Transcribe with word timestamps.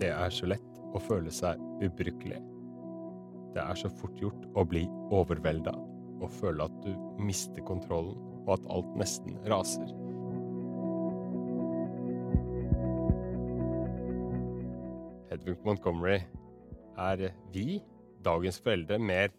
Det 0.00 0.10
er 0.10 0.32
så 0.34 0.48
lett 0.50 0.80
å 0.94 1.00
føle 1.02 1.30
seg 1.34 1.60
ubrukelig. 1.84 2.40
Det 3.54 3.62
er 3.62 3.78
så 3.78 3.90
fort 4.00 4.16
gjort 4.18 4.46
å 4.58 4.64
bli 4.66 4.82
overvelda 5.14 5.74
og 6.22 6.30
føle 6.40 6.66
at 6.66 6.74
du 6.84 6.94
mister 7.22 7.62
kontrollen, 7.66 8.16
og 8.44 8.56
at 8.56 8.66
alt 8.74 8.96
nesten 9.00 9.36
raser. 9.50 9.86
Hedvig 15.30 15.56
Montgomery, 15.66 16.20
er 16.98 17.30
vi, 17.54 17.80
dagens 18.24 18.60
foreldre, 18.62 18.98
mer 18.98 19.32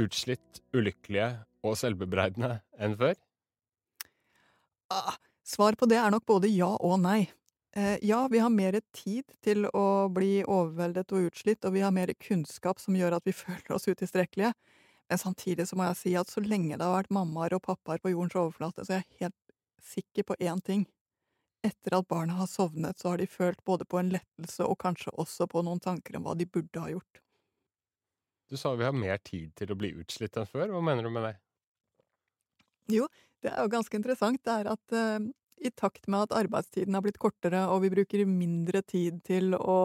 utslitt, 0.00 0.62
ulykkelige 0.74 1.32
og 1.66 1.76
selvbebreidende 1.80 2.60
enn 2.80 2.96
før? 3.00 3.18
Ah, 4.90 5.16
svar 5.46 5.76
på 5.78 5.88
det 5.90 6.00
er 6.00 6.12
nok 6.12 6.26
både 6.28 6.50
ja 6.52 6.72
og 6.78 6.96
nei. 7.02 7.28
Eh, 7.72 7.98
ja, 8.02 8.28
vi 8.30 8.38
har 8.38 8.50
mer 8.50 8.80
tid 8.92 9.30
til 9.44 9.66
å 9.66 10.08
bli 10.10 10.40
overveldet 10.42 11.12
og 11.14 11.28
utslitt, 11.30 11.64
og 11.64 11.76
vi 11.76 11.84
har 11.84 11.94
mer 11.94 12.10
kunnskap 12.18 12.80
som 12.82 12.96
gjør 12.98 13.18
at 13.20 13.26
vi 13.28 13.34
føler 13.44 13.76
oss 13.76 13.88
utilstrekkelige. 13.88 14.52
Men 15.10 15.18
samtidig 15.18 15.66
så 15.68 15.78
må 15.78 15.86
jeg 15.88 15.98
si 15.98 16.14
at 16.18 16.30
så 16.30 16.42
lenge 16.42 16.76
det 16.78 16.86
har 16.86 16.96
vært 17.00 17.14
mammaer 17.14 17.54
og 17.56 17.64
pappaer 17.66 18.02
på 18.02 18.12
jordens 18.12 18.38
overflate, 18.38 18.86
så 18.86 18.96
er 18.96 19.02
jeg 19.02 19.24
helt 19.24 19.54
sikker 19.82 20.26
på 20.26 20.38
én 20.38 20.62
ting. 20.66 20.84
Etter 21.66 21.98
at 21.98 22.08
barna 22.08 22.38
har 22.38 22.48
sovnet, 22.48 22.98
så 22.98 23.12
har 23.12 23.20
de 23.20 23.26
følt 23.28 23.62
både 23.68 23.84
på 23.84 23.98
en 24.00 24.12
lettelse 24.14 24.64
og 24.64 24.78
kanskje 24.80 25.12
også 25.20 25.46
på 25.50 25.62
noen 25.66 25.82
tanker 25.82 26.16
om 26.16 26.24
hva 26.26 26.36
de 26.38 26.46
burde 26.48 26.82
ha 26.82 26.92
gjort. 26.92 27.20
Du 28.50 28.56
sa 28.56 28.74
vi 28.74 28.86
har 28.86 28.96
mer 28.96 29.18
tid 29.22 29.52
til 29.54 29.70
å 29.70 29.78
bli 29.78 29.92
utslitt 30.00 30.38
enn 30.40 30.48
før. 30.48 30.72
Hva 30.74 30.80
mener 30.82 31.06
du 31.06 31.12
med 31.14 31.26
det? 31.28 31.34
Jo, 32.90 33.06
det 33.44 33.52
er 33.52 33.60
jo 33.62 33.70
ganske 33.70 33.98
interessant. 33.98 34.40
Det 34.42 34.56
er 34.62 34.70
at 34.72 34.96
eh, 34.96 35.28
i 35.60 35.70
takt 35.76 36.08
med 36.08 36.24
at 36.24 36.34
arbeidstiden 36.40 36.96
har 36.96 37.04
blitt 37.04 37.20
kortere, 37.20 37.66
og 37.68 37.82
vi 37.84 37.90
bruker 37.92 38.24
mindre 38.28 38.80
tid 38.82 39.20
til 39.26 39.54
å, 39.56 39.76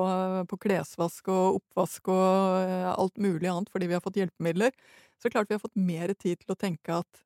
på 0.48 0.60
klesvask 0.64 1.28
og 1.34 1.60
oppvask 1.60 2.12
og 2.14 2.62
eh, 2.64 2.90
alt 2.94 3.20
mulig 3.22 3.50
annet 3.52 3.72
fordi 3.74 3.90
vi 3.92 3.98
har 3.98 4.04
fått 4.04 4.20
hjelpemidler, 4.22 4.76
så 5.20 5.28
er 5.28 5.30
det 5.30 5.36
klart 5.36 5.52
vi 5.52 5.58
har 5.58 5.64
fått 5.64 5.80
mer 5.80 6.14
tid 6.16 6.42
til 6.42 6.56
å 6.56 6.60
tenke 6.60 7.00
at 7.04 7.24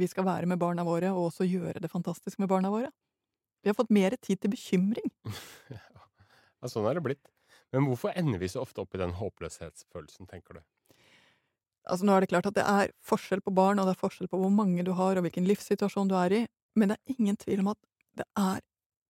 vi 0.00 0.08
skal 0.08 0.26
være 0.28 0.48
med 0.48 0.60
barna 0.60 0.84
våre, 0.84 1.12
og 1.12 1.30
også 1.30 1.48
gjøre 1.48 1.80
det 1.80 1.92
fantastisk 1.92 2.40
med 2.42 2.50
barna 2.52 2.72
våre. 2.72 2.90
Vi 3.64 3.70
har 3.72 3.76
fått 3.76 3.92
mer 3.92 4.16
tid 4.20 4.40
til 4.42 4.52
bekymring. 4.52 5.12
ja, 5.72 6.68
sånn 6.68 6.88
er 6.88 6.98
det 6.98 7.04
blitt. 7.06 7.32
Men 7.74 7.88
hvorfor 7.88 8.12
ender 8.16 8.40
vi 8.40 8.50
så 8.52 8.62
ofte 8.62 8.84
opp 8.84 8.94
i 8.94 9.00
den 9.00 9.16
håpløshetsfølelsen, 9.16 10.28
tenker 10.30 10.60
du? 10.60 10.64
Altså, 11.86 12.06
nå 12.06 12.16
er 12.16 12.24
det 12.24 12.30
klart 12.32 12.48
at 12.50 12.56
det 12.58 12.66
er 12.66 12.92
forskjell 13.06 13.42
på 13.46 13.54
barn, 13.56 13.80
og 13.80 13.88
det 13.88 13.94
er 13.94 14.00
forskjell 14.02 14.30
på 14.30 14.40
hvor 14.40 14.52
mange 14.52 14.84
du 14.86 14.92
har, 14.98 15.16
og 15.16 15.26
hvilken 15.26 15.46
livssituasjon 15.48 16.10
du 16.10 16.16
er 16.18 16.34
i, 16.34 16.42
men 16.76 16.92
det 16.92 16.98
er 16.98 17.16
ingen 17.16 17.38
tvil 17.40 17.64
om 17.64 17.72
at 17.72 17.80
det 18.16 18.26
er 18.40 18.62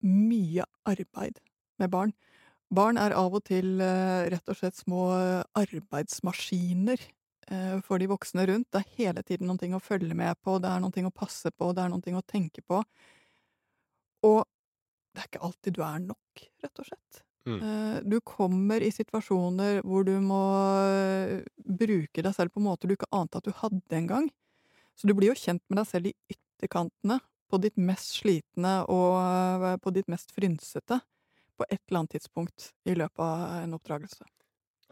mye 0.07 0.65
arbeid 0.87 1.41
med 1.81 1.93
barn. 1.93 2.15
Barn 2.75 2.99
er 2.99 3.15
av 3.15 3.35
og 3.37 3.45
til 3.47 3.81
eh, 3.83 4.27
rett 4.33 4.51
og 4.51 4.59
slett 4.59 4.79
små 4.79 5.03
arbeidsmaskiner 5.59 6.99
eh, 6.99 7.77
for 7.87 8.03
de 8.03 8.09
voksne 8.11 8.47
rundt. 8.51 8.71
Det 8.75 8.83
er 8.83 8.97
hele 9.03 9.23
tiden 9.27 9.51
noe 9.51 9.79
å 9.79 9.83
følge 9.83 10.17
med 10.19 10.35
på, 10.43 10.59
det 10.63 10.73
er 10.73 10.83
noe 10.83 11.07
å 11.11 11.15
passe 11.15 11.53
på, 11.55 11.71
det 11.75 11.85
er 11.85 11.93
noe 11.93 12.19
å 12.19 12.27
tenke 12.27 12.65
på. 12.67 12.83
Og 14.27 14.43
det 15.17 15.23
er 15.23 15.31
ikke 15.31 15.47
alltid 15.47 15.79
du 15.79 15.85
er 15.87 16.03
nok, 16.05 16.49
rett 16.65 16.83
og 16.83 16.91
slett. 16.91 17.23
Mm. 17.47 17.61
Eh, 17.63 17.99
du 18.03 18.19
kommer 18.27 18.83
i 18.83 18.91
situasjoner 18.91 19.79
hvor 19.87 20.03
du 20.07 20.17
må 20.21 20.43
eh, 20.83 21.45
bruke 21.57 22.25
deg 22.25 22.35
selv 22.35 22.53
på 22.53 22.63
måter 22.65 22.91
du 22.91 22.97
ikke 22.97 23.13
ante 23.15 23.39
at 23.39 23.47
du 23.47 23.55
hadde 23.55 23.97
en 24.01 24.11
gang. 24.11 24.27
Så 24.99 25.07
du 25.07 25.15
blir 25.15 25.31
jo 25.31 25.39
kjent 25.39 25.63
med 25.69 25.79
deg 25.81 25.89
selv 25.89 26.11
i 26.11 26.15
ytterkantene, 26.35 27.21
på 27.51 27.61
ditt 27.63 27.77
mest 27.79 28.17
slitne 28.21 28.79
og 28.93 29.19
eh, 29.21 29.77
på 29.83 29.93
ditt 29.95 30.09
mest 30.13 30.33
frynsete, 30.35 31.01
på 31.57 31.67
et 31.71 31.81
eller 31.87 32.03
annet 32.03 32.17
tidspunkt 32.19 32.71
i 32.85 32.97
løpet 32.99 33.23
av 33.23 33.63
en 33.63 33.77
oppdragelse. 33.79 34.27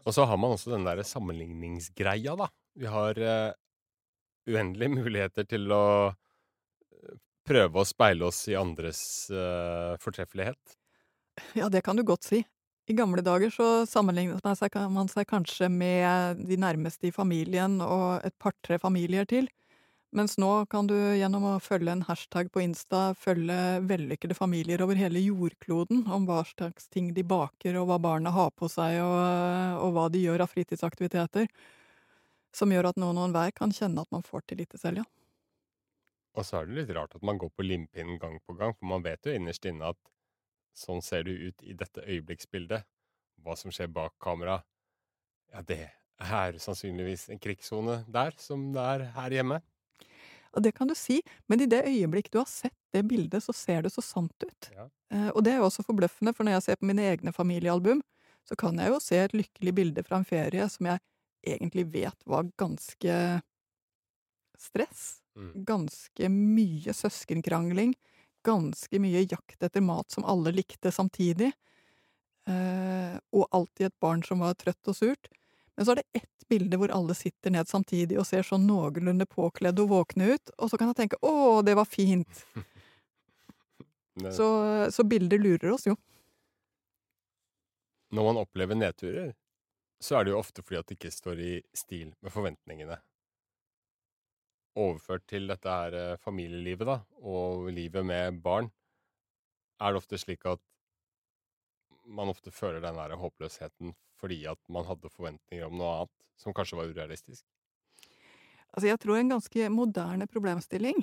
Og 0.05 0.13
så 0.13 0.25
har 0.25 0.37
man 0.37 0.55
også 0.55 0.73
den 0.73 0.85
der 0.85 1.01
sammenligningsgreia, 1.05 2.35
da. 2.37 2.47
Vi 2.77 2.89
har 2.89 3.19
uh, 3.21 3.53
uendelige 4.49 4.95
muligheter 4.99 5.47
til 5.49 5.71
å 5.73 5.85
prøve 7.45 7.81
å 7.81 7.87
speile 7.87 8.27
oss 8.27 8.43
i 8.49 8.57
andres 8.57 9.01
uh, 9.33 9.93
fortreffelighet? 10.01 10.77
Ja, 11.57 11.69
det 11.69 11.83
kan 11.85 11.97
du 11.97 12.03
godt 12.07 12.25
si. 12.25 12.41
I 12.85 12.93
gamle 12.93 13.23
dager 13.25 13.49
så 13.53 13.67
sammenlignet 13.89 14.43
man 14.45 14.57
seg, 14.57 14.75
man 14.93 15.09
seg 15.09 15.25
kanskje 15.29 15.69
med 15.73 16.41
de 16.45 16.57
nærmeste 16.61 17.09
i 17.09 17.13
familien 17.13 17.79
og 17.81 18.25
et 18.25 18.35
par-tre 18.41 18.77
familier 18.81 19.25
til, 19.29 19.49
mens 20.15 20.37
nå 20.39 20.49
kan 20.71 20.87
du 20.87 20.95
gjennom 20.95 21.43
å 21.49 21.53
følge 21.63 21.91
en 21.91 22.03
hashtag 22.07 22.49
på 22.53 22.63
Insta 22.63 23.09
følge 23.19 23.57
vellykkede 23.89 24.37
familier 24.37 24.83
over 24.85 24.97
hele 24.99 25.21
jordkloden 25.23 26.05
om 26.11 26.27
hva 26.29 26.41
slags 26.47 26.87
ting 26.93 27.11
de 27.15 27.25
baker, 27.27 27.75
og 27.79 27.89
hva 27.89 27.99
barna 28.01 28.31
har 28.35 28.53
på 28.55 28.69
seg, 28.71 29.01
og, 29.03 29.81
og 29.83 29.95
hva 29.95 30.07
de 30.13 30.23
gjør 30.23 30.45
av 30.45 30.53
fritidsaktiviteter, 30.53 31.51
som 32.55 32.71
gjør 32.71 32.91
at 32.91 33.01
noen 33.01 33.19
og 33.19 33.29
enhver 33.29 33.51
kan 33.57 33.75
kjenne 33.75 34.05
at 34.05 34.11
man 34.15 34.23
får 34.25 34.47
til 34.47 34.63
lite 34.63 34.79
selv, 34.79 35.03
ja. 35.03 35.07
Og 36.35 36.43
så 36.43 36.59
er 36.59 36.67
det 36.67 36.79
litt 36.79 36.95
rart 36.95 37.15
at 37.15 37.23
man 37.23 37.37
går 37.39 37.51
på 37.55 37.63
limpinnen 37.63 38.19
gang 38.19 38.39
på 38.43 38.55
gang, 38.59 38.73
for 38.75 38.91
man 38.91 39.03
vet 39.05 39.27
jo 39.27 39.35
innerst 39.35 39.67
inne 39.69 39.93
at 39.93 39.99
sånn 40.75 41.03
ser 41.03 41.23
det 41.27 41.35
ut 41.39 41.63
i 41.63 41.75
dette 41.79 42.03
øyeblikksbildet. 42.03 42.83
Hva 43.43 43.55
som 43.59 43.71
skjer 43.71 43.87
bak 43.91 44.17
kamera, 44.23 44.57
ja, 45.53 45.61
det 45.63 45.85
er 46.19 46.59
sannsynligvis 46.59 47.29
en 47.31 47.39
krigssone 47.39 48.01
der, 48.11 48.35
som 48.39 48.71
det 48.75 48.83
er 48.83 49.05
her 49.15 49.35
hjemme. 49.37 49.61
Og 50.55 50.63
det 50.63 50.71
kan 50.77 50.87
du 50.87 50.95
si, 50.95 51.19
men 51.51 51.61
i 51.61 51.67
det 51.69 51.83
øyeblikk 51.89 52.31
du 52.31 52.39
har 52.39 52.49
sett 52.49 52.77
det 52.95 53.03
bildet, 53.09 53.43
så 53.43 53.53
ser 53.55 53.83
det 53.83 53.91
så 53.93 54.03
sant 54.05 54.35
ut. 54.43 54.69
Ja. 54.75 54.87
Eh, 55.11 55.29
og 55.33 55.43
det 55.43 55.53
er 55.53 55.59
jo 55.59 55.67
også 55.67 55.83
forbløffende, 55.85 56.33
for 56.35 56.47
når 56.47 56.57
jeg 56.57 56.65
ser 56.67 56.79
på 56.79 56.89
mine 56.89 57.03
egne 57.11 57.33
familiealbum, 57.35 58.01
så 58.45 58.55
kan 58.59 58.79
jeg 58.79 58.93
jo 58.93 59.01
se 59.01 59.19
et 59.19 59.35
lykkelig 59.35 59.73
bilde 59.75 60.05
fra 60.05 60.21
en 60.21 60.27
ferie 60.27 60.67
som 60.71 60.87
jeg 60.91 61.01
egentlig 61.45 61.85
vet 61.93 62.25
var 62.29 62.47
ganske 62.61 63.19
stress. 64.57 65.05
Mm. 65.35 65.51
Ganske 65.67 66.29
mye 66.31 66.93
søskenkrangling. 66.95 67.95
Ganske 68.45 69.01
mye 69.01 69.25
jakt 69.25 69.63
etter 69.65 69.83
mat 69.83 70.13
som 70.13 70.25
alle 70.29 70.53
likte 70.55 70.93
samtidig. 70.93 71.51
Eh, 72.45 73.17
og 73.33 73.49
alltid 73.49 73.89
et 73.89 73.99
barn 73.99 74.21
som 74.23 74.45
var 74.45 74.55
trøtt 74.61 74.93
og 74.93 74.97
surt. 74.97 75.31
Men 75.75 75.85
så 75.85 75.93
er 75.93 76.01
det 76.01 76.21
ett 76.21 76.47
bilde 76.49 76.79
hvor 76.79 76.93
alle 76.93 77.15
sitter 77.17 77.51
ned 77.51 77.67
samtidig 77.67 78.19
og 78.21 78.27
ser 78.29 78.45
sånn 78.47 78.67
noenlunde 78.67 79.27
påkledde 79.27 79.83
og 79.83 79.91
våkne 79.91 80.35
ut, 80.35 80.53
og 80.57 80.71
så 80.71 80.79
kan 80.79 80.91
jeg 80.91 80.99
tenke 81.01 81.19
'å, 81.21 81.61
det 81.65 81.75
var 81.75 81.89
fint'. 81.89 82.43
så, 84.37 84.47
så 84.91 85.03
bilder 85.03 85.41
lurer 85.41 85.73
oss 85.73 85.87
jo. 85.89 85.97
Når 88.15 88.29
man 88.29 88.39
opplever 88.39 88.77
nedturer, 88.77 89.33
så 89.99 90.19
er 90.19 90.23
det 90.23 90.31
jo 90.31 90.39
ofte 90.39 90.63
fordi 90.63 90.79
at 90.79 90.87
det 90.87 90.99
ikke 90.99 91.11
står 91.11 91.41
i 91.41 91.53
stil 91.75 92.13
med 92.21 92.31
forventningene 92.31 93.01
overført 94.75 95.25
til 95.31 95.47
dette 95.49 95.71
her 95.71 95.95
eh, 95.95 96.17
familielivet, 96.21 96.87
da, 96.87 96.99
og 97.23 97.69
livet 97.73 98.05
med 98.05 98.41
barn, 98.43 98.69
er 99.79 99.91
det 99.91 100.01
ofte 100.01 100.19
slik 100.19 100.45
at 100.47 100.61
man 102.05 102.31
ofte 102.31 102.53
føler 102.53 102.83
den 102.83 102.97
der 102.97 103.15
håpløsheten 103.19 103.95
fordi 104.19 104.45
at 104.47 104.59
man 104.71 104.87
hadde 104.87 105.11
forventninger 105.11 105.67
om 105.67 105.75
noe 105.79 105.91
annet 105.99 106.13
som 106.39 106.55
kanskje 106.55 106.79
var 106.79 106.89
urealistisk? 106.91 107.43
Altså, 108.75 108.89
jeg 108.89 108.99
tror 108.99 109.19
en 109.19 109.35
ganske 109.35 109.69
moderne 109.71 110.27
problemstilling 110.27 110.99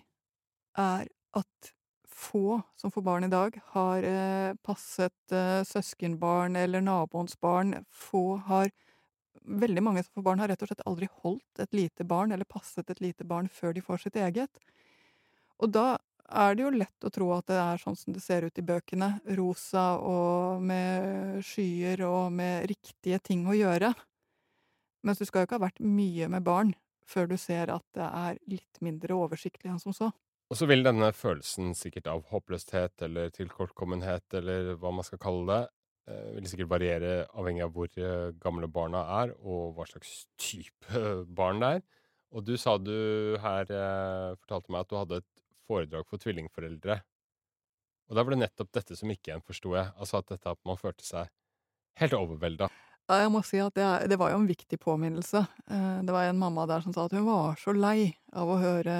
er 0.78 1.08
at 1.36 1.72
få 2.12 2.60
som 2.76 2.92
får 2.92 3.02
barn 3.02 3.24
i 3.24 3.32
dag, 3.32 3.56
har 3.74 4.04
eh, 4.06 4.54
passet 4.64 5.32
eh, 5.34 5.62
søskenbarn 5.66 6.56
eller 6.60 6.84
naboens 6.84 7.38
barn. 7.40 7.74
Få 7.88 8.36
har 8.48 8.70
veldig 9.42 9.82
mange 9.82 10.04
som 10.04 10.20
får 10.20 10.26
barn, 10.28 10.42
har 10.42 10.52
rett 10.52 10.62
og 10.62 10.70
slett 10.70 10.84
aldri 10.86 11.08
holdt 11.24 11.64
et 11.64 11.74
lite 11.74 12.06
barn 12.08 12.32
eller 12.32 12.48
passet 12.48 12.90
et 12.92 13.02
lite 13.02 13.26
barn 13.28 13.48
før 13.50 13.74
de 13.74 13.84
får 13.84 14.04
sitt 14.04 14.20
eget. 14.20 14.62
Og 15.62 15.72
da 15.72 15.96
er 16.28 16.56
det 16.56 16.64
jo 16.64 16.72
lett 16.74 17.06
å 17.06 17.10
tro 17.12 17.30
at 17.36 17.48
det 17.50 17.58
er 17.60 17.82
sånn 17.82 17.98
som 17.98 18.14
det 18.14 18.22
ser 18.24 18.46
ut 18.46 18.58
i 18.58 18.64
bøkene, 18.66 19.10
rosa 19.38 19.98
og 19.98 20.62
med 20.64 21.42
skyer 21.46 22.04
og 22.08 22.32
med 22.34 22.68
riktige 22.70 23.20
ting 23.24 23.44
å 23.48 23.56
gjøre. 23.56 23.92
Mens 25.02 25.18
du 25.18 25.26
skal 25.26 25.42
jo 25.42 25.50
ikke 25.50 25.58
ha 25.58 25.66
vært 25.66 25.82
mye 25.82 26.30
med 26.30 26.46
barn 26.46 26.74
før 27.08 27.28
du 27.32 27.36
ser 27.40 27.72
at 27.74 27.84
det 27.96 28.06
er 28.06 28.38
litt 28.48 28.80
mindre 28.80 29.18
oversiktlig 29.18 29.72
enn 29.72 29.82
som 29.82 29.94
så. 29.96 30.12
Og 30.52 30.58
så 30.58 30.68
vil 30.68 30.84
denne 30.84 31.08
følelsen 31.16 31.72
sikkert 31.76 32.08
av 32.12 32.26
håpløshet 32.30 33.02
eller 33.06 33.32
tilkortkommenhet 33.34 34.36
eller 34.38 34.74
hva 34.80 34.92
man 34.94 35.06
skal 35.06 35.20
kalle 35.20 35.46
det, 35.48 35.62
Eh, 36.10 36.32
vil 36.34 36.48
sikkert 36.50 36.70
variere 36.72 37.10
avhengig 37.38 37.62
av 37.62 37.74
hvor 37.76 37.90
eh, 37.94 38.32
gamle 38.42 38.66
barna 38.66 39.04
er, 39.20 39.34
og 39.38 39.76
hva 39.76 39.86
slags 39.86 40.24
type 40.40 41.02
barn 41.38 41.62
det 41.62 41.68
er. 41.76 41.84
Og 42.32 42.46
du 42.48 42.56
sa 42.58 42.74
du 42.80 43.36
her 43.42 43.70
eh, 43.70 44.32
fortalte 44.40 44.72
meg 44.72 44.82
at 44.82 44.90
du 44.90 44.98
hadde 44.98 45.20
et 45.22 45.28
foredrag 45.68 46.06
for 46.08 46.22
tvillingforeldre. 46.22 47.00
Og 48.10 48.16
da 48.16 48.24
var 48.24 48.34
det 48.34 48.42
nettopp 48.42 48.72
dette 48.76 48.96
som 48.98 49.10
ikke 49.12 49.30
igjen 49.30 49.44
forsto 49.46 49.76
jeg. 49.76 49.92
Altså 49.96 50.20
at 50.20 50.32
dette 50.34 50.52
at 50.52 50.60
man 50.68 50.80
følte 50.80 51.06
seg 51.06 51.30
helt 52.00 52.16
overvelda. 52.16 52.68
Jeg 53.12 53.30
må 53.34 53.42
si 53.44 53.58
at 53.60 53.74
det, 53.76 53.86
det, 54.08 54.16
var 54.20 54.30
jo 54.30 54.38
en 54.38 54.48
viktig 54.48 54.78
påminnelse. 54.80 55.42
Det 56.06 56.14
var 56.14 56.28
en 56.28 56.38
mamma 56.38 56.64
der 56.70 56.84
som 56.84 56.94
sa 56.94 57.04
at 57.08 57.14
hun 57.16 57.26
var 57.26 57.58
så 57.60 57.74
lei 57.74 58.12
av 58.32 58.48
å 58.48 58.60
høre 58.62 58.94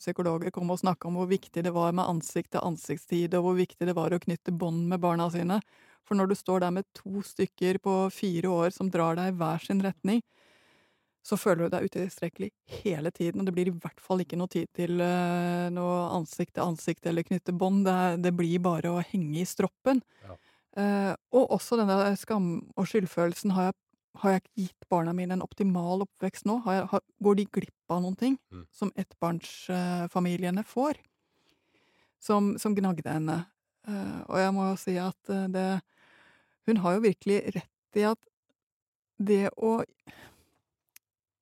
psykologer 0.00 0.54
komme 0.54 0.74
og 0.74 0.80
snakke 0.80 1.06
om 1.06 1.18
hvor 1.20 1.28
viktig 1.30 1.62
det 1.62 1.74
var 1.74 1.92
med 1.94 2.08
ansikt-til-ansiktstid, 2.08 3.36
og 3.36 3.44
hvor 3.44 3.58
viktig 3.60 3.86
det 3.86 3.94
var 3.98 4.14
å 4.14 4.22
knytte 4.22 4.56
bånd 4.56 4.88
med 4.90 5.02
barna 5.04 5.28
sine. 5.30 5.60
For 6.06 6.18
når 6.18 6.32
du 6.32 6.36
står 6.38 6.64
der 6.64 6.74
med 6.78 6.88
to 6.96 7.22
stykker 7.26 7.78
på 7.84 7.98
fire 8.14 8.50
år 8.50 8.74
som 8.74 8.90
drar 8.90 9.18
deg 9.20 9.34
i 9.34 9.38
hver 9.38 9.62
sin 9.68 9.84
retning, 9.84 10.24
så 11.26 11.34
føler 11.38 11.66
du 11.66 11.74
deg 11.74 11.88
utilstrekkelig 11.88 12.50
hele 12.84 13.10
tiden, 13.14 13.40
og 13.40 13.48
det 13.48 13.54
blir 13.56 13.70
i 13.70 13.74
hvert 13.74 14.02
fall 14.02 14.22
ikke 14.22 14.38
noe 14.38 14.50
tid 14.52 14.68
til 14.76 15.00
uh, 15.02 15.66
noe 15.74 15.94
ansikt 16.14 16.54
til 16.54 16.68
ansikt 16.68 17.08
eller 17.10 17.26
knytte 17.26 17.54
bånd. 17.56 17.82
Det, 17.88 17.96
det, 18.22 18.32
blir 18.38 18.62
bare 18.62 18.92
å 18.94 19.02
henge 19.02 19.40
i 19.42 19.48
stroppen. 19.48 20.02
Ja. 20.22 20.36
Uh, 20.76 21.12
og 21.34 21.56
også 21.56 21.80
denne 21.80 22.12
skam- 22.20 22.68
og 22.76 22.86
skyldfølelsen. 22.86 23.56
Har 23.56 23.70
jeg, 23.70 23.76
har 24.22 24.36
jeg 24.36 24.44
gitt 24.66 24.86
barna 24.92 25.16
mine 25.16 25.34
en 25.34 25.42
optimal 25.42 26.04
oppvekst 26.06 26.46
nå? 26.46 26.60
Jeg, 26.70 26.86
har, 26.92 27.02
går 27.26 27.40
de 27.40 27.48
glipp 27.58 27.96
av 27.96 28.04
noen 28.04 28.18
ting 28.20 28.38
mm. 28.54 28.62
som 28.76 28.94
ettbarnsfamiliene 28.94 30.62
uh, 30.62 30.70
får? 30.76 31.02
Som, 32.22 32.54
som 32.58 32.74
gnagde 32.74 33.10
henne. 33.12 33.42
og 34.26 34.38
jeg 34.40 34.52
må 34.56 34.64
jo 34.66 34.78
si 34.80 34.94
at 34.98 35.28
det 35.52 35.66
Hun 36.66 36.80
har 36.82 36.96
jo 36.96 37.02
virkelig 37.04 37.36
rett 37.54 37.98
i 38.00 38.06
at 38.08 38.18
det 39.22 39.52
å 39.62 39.76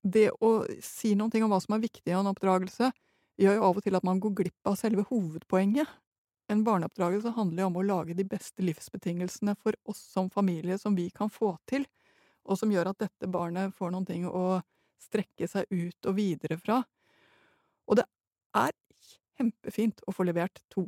det 0.04 0.28
å 0.44 0.52
si 0.84 1.14
noen 1.16 1.32
ting 1.32 1.44
om 1.46 1.52
hva 1.52 1.60
som 1.64 1.74
er 1.76 1.84
viktig 1.86 2.12
i 2.12 2.16
en 2.16 2.28
oppdragelse, 2.30 2.90
gjør 3.40 3.56
jo 3.58 3.66
av 3.66 3.78
og 3.80 3.84
til 3.86 3.98
at 3.98 4.06
man 4.06 4.20
går 4.22 4.34
glipp 4.42 4.68
av 4.68 4.76
selve 4.78 5.06
hovedpoenget. 5.08 5.88
En 6.52 6.62
barneoppdragelse 6.66 7.32
handler 7.38 7.64
jo 7.64 7.68
om 7.70 7.78
å 7.80 7.86
lage 7.88 8.16
de 8.16 8.26
beste 8.28 8.62
livsbetingelsene 8.62 9.56
for 9.56 9.76
oss 9.88 10.02
som 10.12 10.28
familie 10.30 10.76
som 10.78 10.96
vi 10.96 11.08
kan 11.10 11.32
få 11.32 11.54
til, 11.70 11.86
og 12.44 12.60
som 12.60 12.72
gjør 12.72 12.92
at 12.92 13.00
dette 13.00 13.30
barnet 13.32 13.72
får 13.74 13.94
noen 13.94 14.06
ting 14.08 14.26
å 14.28 14.60
strekke 15.00 15.48
seg 15.48 15.70
ut 15.72 16.10
og 16.10 16.18
videre 16.18 16.58
fra. 16.60 16.82
Og 17.88 17.98
det 18.00 18.04
er 18.60 18.76
kjempefint 19.38 20.04
å 20.06 20.12
få 20.14 20.28
levert 20.28 20.60
to 20.72 20.86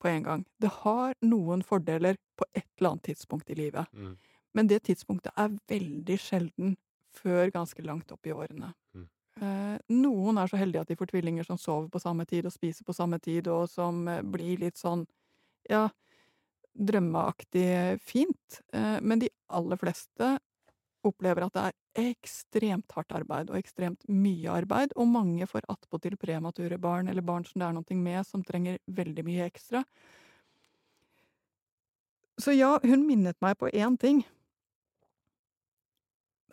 på 0.00 0.08
en 0.08 0.24
gang. 0.24 0.44
Det 0.60 0.70
har 0.84 1.16
noen 1.24 1.64
fordeler 1.64 2.20
på 2.36 2.46
et 2.52 2.68
eller 2.78 2.94
annet 2.94 3.08
tidspunkt 3.10 3.50
i 3.50 3.56
livet. 3.56 3.88
Mm. 3.92 4.14
Men 4.56 4.68
det 4.68 4.84
tidspunktet 4.88 5.32
er 5.36 5.56
veldig 5.68 6.16
sjelden 6.20 6.76
før 7.16 7.50
ganske 7.54 7.82
langt 7.84 8.12
opp 8.14 8.26
i 8.26 8.34
årene. 8.34 8.72
Mm. 8.94 9.08
Eh, 9.40 9.76
noen 9.94 10.38
er 10.40 10.50
så 10.50 10.58
heldige 10.60 10.84
at 10.84 10.90
de 10.90 10.98
får 10.98 11.12
tvillinger 11.12 11.46
som 11.46 11.58
sover 11.60 11.88
på 11.92 12.02
samme 12.02 12.26
tid 12.28 12.48
og 12.48 12.54
spiser 12.54 12.84
på 12.84 12.96
samme 12.96 13.20
tid, 13.22 13.48
og 13.48 13.68
som 13.72 14.02
eh, 14.10 14.22
blir 14.26 14.60
litt 14.60 14.80
sånn, 14.80 15.06
ja, 15.70 15.86
drømmeaktig 16.74 18.00
fint. 18.04 18.60
Eh, 18.74 18.98
men 19.00 19.22
de 19.22 19.30
aller 19.56 19.80
fleste 19.80 20.36
opplever 21.06 21.46
at 21.46 21.56
det 21.56 21.62
er 21.70 22.10
ekstremt 22.10 22.92
hardt 22.92 23.14
arbeid, 23.16 23.50
og 23.50 23.58
ekstremt 23.58 24.04
mye 24.12 24.52
arbeid, 24.60 24.92
og 25.00 25.08
mange 25.08 25.48
får 25.48 25.64
attpåtil 25.72 26.18
premature 26.20 26.76
barn, 26.78 27.08
eller 27.08 27.24
barn 27.24 27.46
som 27.48 27.62
det 27.62 27.70
er 27.70 27.78
noe 27.78 28.00
med, 28.02 28.20
som 28.28 28.44
trenger 28.44 28.80
veldig 28.86 29.24
mye 29.24 29.46
ekstra. 29.48 29.84
Så 32.40 32.52
ja, 32.56 32.74
hun 32.84 33.08
minnet 33.08 33.40
meg 33.44 33.56
på 33.60 33.68
én 33.72 33.96
ting 34.00 34.22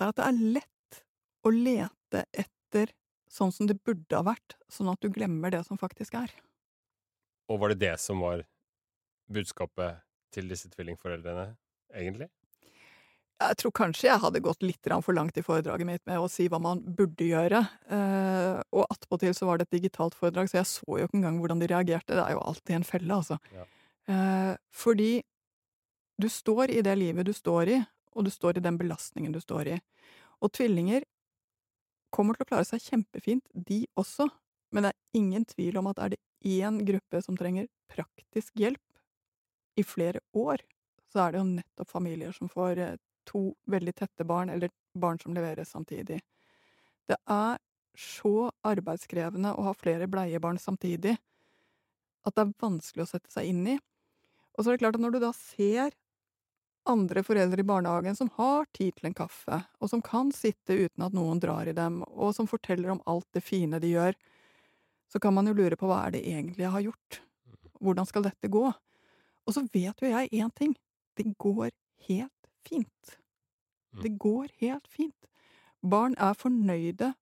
er 0.04 0.14
at 0.14 0.20
det 0.20 0.28
er 0.28 0.42
lett 0.58 1.02
å 1.48 1.54
lete 1.54 2.24
etter 2.32 2.94
sånn 3.32 3.52
som 3.54 3.68
det 3.70 3.80
burde 3.86 4.16
ha 4.16 4.24
vært, 4.26 4.56
sånn 4.72 4.90
at 4.92 5.02
du 5.04 5.12
glemmer 5.14 5.52
det 5.54 5.64
som 5.68 5.80
faktisk 5.80 6.16
er. 6.20 6.32
Og 7.52 7.62
var 7.62 7.74
det 7.74 7.82
det 7.84 7.96
som 8.04 8.24
var 8.24 8.44
budskapet 9.32 10.04
til 10.36 10.50
disse 10.52 10.70
tvillingforeldrene, 10.72 11.52
egentlig? 11.96 12.30
Jeg 13.38 13.58
tror 13.62 13.74
kanskje 13.78 14.08
jeg 14.08 14.22
hadde 14.24 14.42
gått 14.42 14.64
litt 14.66 14.88
for 15.06 15.14
langt 15.14 15.38
i 15.38 15.44
foredraget 15.46 15.86
mitt 15.86 16.04
med 16.10 16.18
å 16.18 16.30
si 16.32 16.48
hva 16.50 16.58
man 16.62 16.80
burde 16.82 17.28
gjøre. 17.28 17.60
Eh, 17.94 18.56
og 18.74 18.88
attpåtil 18.90 19.36
så 19.38 19.46
var 19.46 19.60
det 19.60 19.68
et 19.68 19.78
digitalt 19.78 20.18
foredrag, 20.18 20.50
så 20.50 20.58
jeg 20.58 20.70
så 20.72 20.98
jo 20.98 21.06
ikke 21.06 21.20
engang 21.20 21.38
hvordan 21.44 21.62
de 21.62 21.70
reagerte. 21.70 22.16
Det 22.18 22.24
er 22.24 22.34
jo 22.34 22.42
alltid 22.42 22.80
en 22.80 22.88
felle, 22.88 23.20
altså. 23.20 23.38
Ja. 23.54 23.68
Eh, 24.10 24.54
fordi 24.74 25.12
du 26.18 26.28
står 26.34 26.74
i 26.74 26.82
det 26.82 26.96
livet 26.98 27.30
du 27.30 27.34
står 27.36 27.74
i, 27.76 27.78
og 28.16 28.26
du 28.26 28.32
står 28.34 28.58
i 28.58 28.64
den 28.66 28.78
belastningen 28.80 29.34
du 29.34 29.40
står 29.44 29.74
i. 29.76 29.78
Og 30.42 30.54
tvillinger 30.54 31.06
kommer 32.14 32.38
til 32.38 32.46
å 32.46 32.52
klare 32.52 32.68
seg 32.68 32.84
kjempefint, 32.84 33.44
de 33.52 33.84
også, 34.00 34.30
men 34.72 34.86
det 34.86 34.94
er 34.94 35.20
ingen 35.20 35.46
tvil 35.48 35.80
om 35.80 35.90
at 35.92 36.00
er 36.04 36.14
det 36.14 36.22
én 36.48 36.80
gruppe 36.86 37.22
som 37.24 37.38
trenger 37.40 37.68
praktisk 37.92 38.56
hjelp 38.60 38.84
i 39.78 39.84
flere 39.86 40.22
år, 40.38 40.62
så 41.12 41.24
er 41.24 41.34
det 41.34 41.42
jo 41.42 41.50
nettopp 41.52 41.92
familier 41.92 42.34
som 42.36 42.50
får 42.52 42.82
eh, 42.84 42.98
to 43.28 43.52
veldig 43.70 43.94
tette 43.96 44.26
barn, 44.28 44.50
eller 44.50 44.72
barn 44.98 45.20
som 45.22 45.36
leveres 45.36 45.72
samtidig. 45.74 46.20
Det 47.08 47.18
er 47.32 47.60
så 47.98 48.50
arbeidskrevende 48.68 49.54
å 49.58 49.70
ha 49.70 49.74
flere 49.78 50.08
bleiebarn 50.12 50.60
samtidig 50.62 51.16
at 52.28 52.36
det 52.36 52.44
er 52.44 52.58
vanskelig 52.62 53.06
å 53.06 53.10
sette 53.10 53.32
seg 53.32 53.50
inn 53.50 53.64
i. 53.76 53.78
Og 54.58 54.64
så 54.64 54.70
er 54.70 54.78
det 54.78 54.84
klart 54.84 54.98
at 54.98 55.04
når 55.04 55.16
du 55.16 55.22
da 55.24 55.32
ser 55.38 55.96
andre 56.90 57.24
foreldre 57.24 57.62
i 57.62 57.68
barnehagen 57.68 58.16
som 58.16 58.30
har 58.36 58.66
tid 58.76 58.96
til 58.98 59.10
en 59.10 59.18
kaffe, 59.18 59.62
og 59.82 59.92
som 59.92 60.02
kan 60.04 60.32
sitte 60.36 60.76
uten 60.76 61.06
at 61.06 61.16
noen 61.16 61.42
drar 61.44 61.70
i 61.70 61.76
dem, 61.76 62.02
og 62.08 62.34
som 62.36 62.50
forteller 62.50 62.94
om 62.94 63.04
alt 63.06 63.28
det 63.36 63.44
fine 63.46 63.80
de 63.84 63.94
gjør, 63.94 64.18
så 65.12 65.22
kan 65.24 65.36
man 65.36 65.48
jo 65.48 65.56
lure 65.56 65.78
på 65.80 65.88
hva 65.88 66.02
er 66.06 66.18
det 66.18 66.26
egentlig 66.28 66.66
jeg 66.66 66.74
har 66.74 66.86
gjort? 66.90 67.22
Hvordan 67.80 68.10
skal 68.10 68.26
dette 68.26 68.52
gå? 68.52 68.66
Og 69.48 69.56
så 69.56 69.64
vet 69.72 70.02
jo 70.04 70.10
jeg 70.10 70.34
én 70.36 70.52
ting. 70.58 70.74
Det 71.16 71.30
går 71.40 71.70
helt 72.10 72.50
fint. 72.68 73.14
Mm. 73.96 74.02
Det 74.04 74.12
går 74.20 74.52
helt 74.60 74.90
fint. 74.92 75.30
Barn 75.82 76.18
er 76.20 76.36
fornøyde 76.36 77.14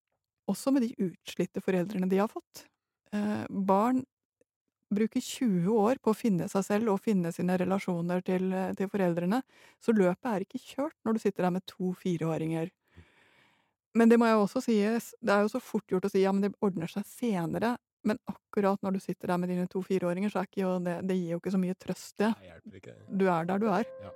også 0.49 0.73
med 0.73 0.85
de 0.85 1.09
utslitte 1.09 1.61
foreldrene 1.61 2.09
de 2.09 2.21
har 2.21 2.31
fått. 2.31 2.65
Eh, 3.13 3.45
barn 3.49 4.03
bruker 4.93 5.21
20 5.21 5.71
år 5.73 5.99
på 6.03 6.13
å 6.13 6.17
finne 6.17 6.47
seg 6.51 6.65
selv 6.67 6.93
og 6.93 7.01
finne 7.03 7.31
sine 7.33 7.57
relasjoner 7.57 8.21
til, 8.25 8.51
til 8.77 8.89
foreldrene, 8.91 9.41
så 9.81 9.95
løpet 9.95 10.31
er 10.31 10.45
ikke 10.45 10.61
kjørt 10.61 10.97
når 11.05 11.17
du 11.17 11.23
sitter 11.23 11.47
der 11.47 11.55
med 11.57 11.65
to 11.69 11.93
fireåringer. 12.01 12.69
Men 13.95 14.11
det 14.11 14.19
må 14.19 14.27
jeg 14.27 14.39
også 14.41 14.61
si, 14.63 14.75
det 14.83 15.33
er 15.33 15.45
jo 15.45 15.51
så 15.53 15.61
fort 15.63 15.87
gjort 15.89 16.07
å 16.09 16.11
si 16.11 16.25
ja, 16.25 16.33
men 16.35 16.43
det 16.43 16.55
ordner 16.65 16.91
seg 16.91 17.07
senere. 17.07 17.77
Men 18.05 18.19
akkurat 18.29 18.81
når 18.85 18.97
du 18.97 19.01
sitter 19.01 19.31
der 19.31 19.39
med 19.41 19.49
dine 19.49 19.65
to 19.71 19.81
fireåringer, 19.81 20.29
så 20.29 20.43
er 20.43 20.49
ikke 20.49 20.61
jo 20.61 20.73
det, 20.83 20.99
det 21.09 21.15
gir 21.17 21.31
jo 21.33 21.41
ikke 21.41 21.53
så 21.55 21.61
mye 21.61 21.77
trøst, 21.79 22.17
det. 22.21 22.33
Du 23.09 23.25
er 23.31 23.47
der 23.49 23.63
du 23.63 23.69
er. 23.71 23.87
Ja. 24.03 24.13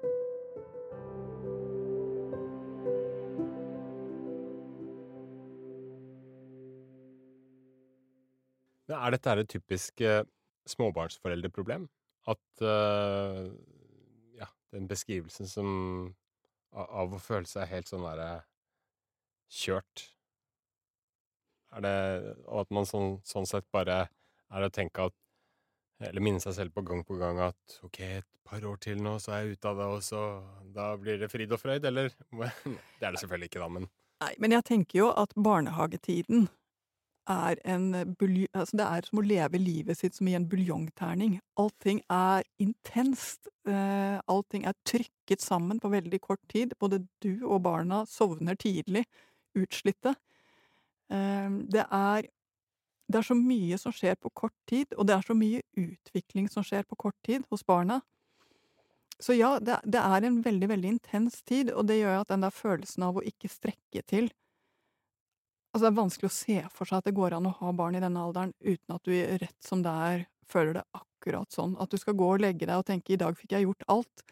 Er 8.90 9.14
dette 9.14 9.34
et 9.38 9.50
typisk 9.50 10.02
eh, 10.02 10.24
småbarnsforeldreproblem. 10.72 11.88
At 12.30 12.64
uh, 12.64 13.48
ja, 14.38 14.50
den 14.76 14.90
beskrivelsen 14.90 15.50
som 15.50 15.70
av 16.70 17.16
å 17.16 17.22
føle 17.22 17.50
seg 17.50 17.70
helt 17.72 17.90
sånn 17.90 18.06
derre 18.06 18.44
kjørt 19.50 20.04
Er 21.74 21.82
det 21.82 21.94
Og 22.46 22.60
at 22.62 22.74
man 22.76 22.86
sånn, 22.86 23.16
sånn 23.26 23.48
sett 23.50 23.66
bare 23.74 24.04
er 24.50 24.66
å 24.66 24.70
tenke 24.74 25.08
at 25.10 25.16
eller 26.00 26.24
minne 26.24 26.40
seg 26.40 26.56
selv 26.56 26.76
på 26.76 26.84
gang 26.88 27.02
på 27.04 27.18
gang 27.20 27.42
at 27.44 27.80
ok, 27.84 27.98
et 28.22 28.28
par 28.48 28.64
år 28.66 28.78
til 28.80 29.02
nå, 29.04 29.18
så 29.20 29.34
er 29.36 29.42
jeg 29.44 29.58
ute 29.58 29.72
av 29.72 29.82
det, 29.82 29.88
og 29.92 30.06
så 30.06 30.22
da 30.76 30.94
blir 30.96 31.20
det 31.20 31.28
frid 31.32 31.52
og 31.52 31.60
frøyd, 31.60 31.84
eller? 31.90 32.14
Det 33.00 33.04
er 33.04 33.12
det 33.12 33.20
selvfølgelig 33.20 33.50
ikke, 33.52 33.64
da, 33.66 33.68
men 33.76 33.90
Nei, 34.20 34.34
men 34.44 34.56
jeg 34.56 34.66
tenker 34.68 35.00
jo 35.00 35.10
at 35.16 35.36
barnehagetiden 35.36 36.48
er 37.30 37.60
en 37.70 37.94
altså 37.96 38.78
det 38.80 38.86
er 38.86 39.06
som 39.08 39.22
å 39.22 39.26
leve 39.26 39.62
livet 39.62 39.98
sitt 39.98 40.18
som 40.18 40.28
i 40.28 40.36
en 40.38 40.48
buljongterning. 40.50 41.40
Allting 41.60 42.02
er 42.10 42.44
intenst. 42.62 43.48
Eh, 43.68 44.18
allting 44.28 44.66
er 44.66 44.78
trykket 44.88 45.42
sammen 45.42 45.80
på 45.80 45.92
veldig 45.94 46.20
kort 46.22 46.42
tid. 46.50 46.74
Både 46.80 47.04
du 47.24 47.46
og 47.46 47.62
barna 47.68 48.04
sovner 48.10 48.58
tidlig, 48.60 49.06
utslitte. 49.58 50.16
Eh, 51.12 51.50
det 51.70 51.86
er 51.86 52.30
det 53.10 53.18
er 53.18 53.26
så 53.26 53.34
mye 53.34 53.78
som 53.82 53.94
skjer 53.94 54.20
på 54.22 54.30
kort 54.38 54.54
tid, 54.70 54.94
og 54.94 55.08
det 55.10 55.16
er 55.16 55.24
så 55.26 55.34
mye 55.34 55.64
utvikling 55.74 56.46
som 56.54 56.62
skjer 56.62 56.84
på 56.86 56.98
kort 57.08 57.18
tid 57.26 57.42
hos 57.50 57.64
barna. 57.66 58.04
Så 59.20 59.34
ja, 59.34 59.56
det, 59.60 59.80
det 59.84 60.00
er 60.00 60.28
en 60.28 60.38
veldig, 60.46 60.70
veldig 60.70 60.92
intens 60.94 61.42
tid, 61.42 61.74
og 61.74 61.88
det 61.90 61.98
gjør 62.00 62.22
at 62.22 62.30
den 62.30 62.46
der 62.46 62.54
følelsen 62.54 63.08
av 63.10 63.18
å 63.18 63.26
ikke 63.26 63.50
strekke 63.50 64.04
til 64.08 64.30
Altså, 65.70 65.86
det 65.86 65.92
er 65.92 66.02
vanskelig 66.02 66.30
å 66.30 66.34
se 66.34 66.58
for 66.74 66.90
seg 66.90 67.02
at 67.02 67.08
det 67.10 67.16
går 67.18 67.36
an 67.38 67.48
å 67.50 67.56
ha 67.60 67.72
barn 67.78 67.98
i 67.98 68.02
denne 68.02 68.22
alderen 68.26 68.56
uten 68.66 68.96
at 68.96 69.06
du 69.06 69.14
rett 69.14 69.66
som 69.66 69.84
det 69.86 69.94
er 70.10 70.26
føler 70.50 70.80
det 70.80 70.86
akkurat 70.98 71.54
sånn. 71.54 71.76
At 71.82 71.92
du 71.94 72.00
skal 72.02 72.18
gå 72.18 72.32
og 72.34 72.42
legge 72.42 72.66
deg 72.66 72.76
og 72.80 72.88
tenke 72.88 73.14
'i 73.14 73.22
dag 73.22 73.38
fikk 73.38 73.54
jeg 73.54 73.68
gjort 73.68 73.86
alt', 73.88 74.24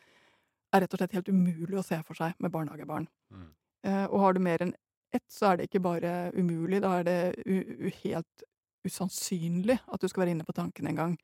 er 0.74 0.82
rett 0.82 0.94
og 0.94 1.00
slett 1.00 1.16
helt 1.16 1.30
umulig 1.30 1.78
å 1.78 1.86
se 1.86 2.02
for 2.04 2.18
seg 2.18 2.34
med 2.40 2.52
barnehagebarn. 2.52 3.08
Mm. 3.32 3.48
Eh, 3.88 4.06
og 4.06 4.20
har 4.20 4.34
du 4.34 4.40
mer 4.40 4.64
enn 4.66 4.74
ett, 5.16 5.26
så 5.32 5.52
er 5.52 5.58
det 5.58 5.70
ikke 5.70 5.84
bare 5.86 6.32
umulig, 6.36 6.82
da 6.84 7.00
er 7.00 7.04
det 7.08 8.02
helt 8.04 8.44
usannsynlig 8.88 9.80
at 9.88 10.02
du 10.02 10.08
skal 10.08 10.26
være 10.26 10.36
inne 10.36 10.48
på 10.48 10.56
tanken 10.56 10.88
en 10.88 11.00
gang. 11.00 11.16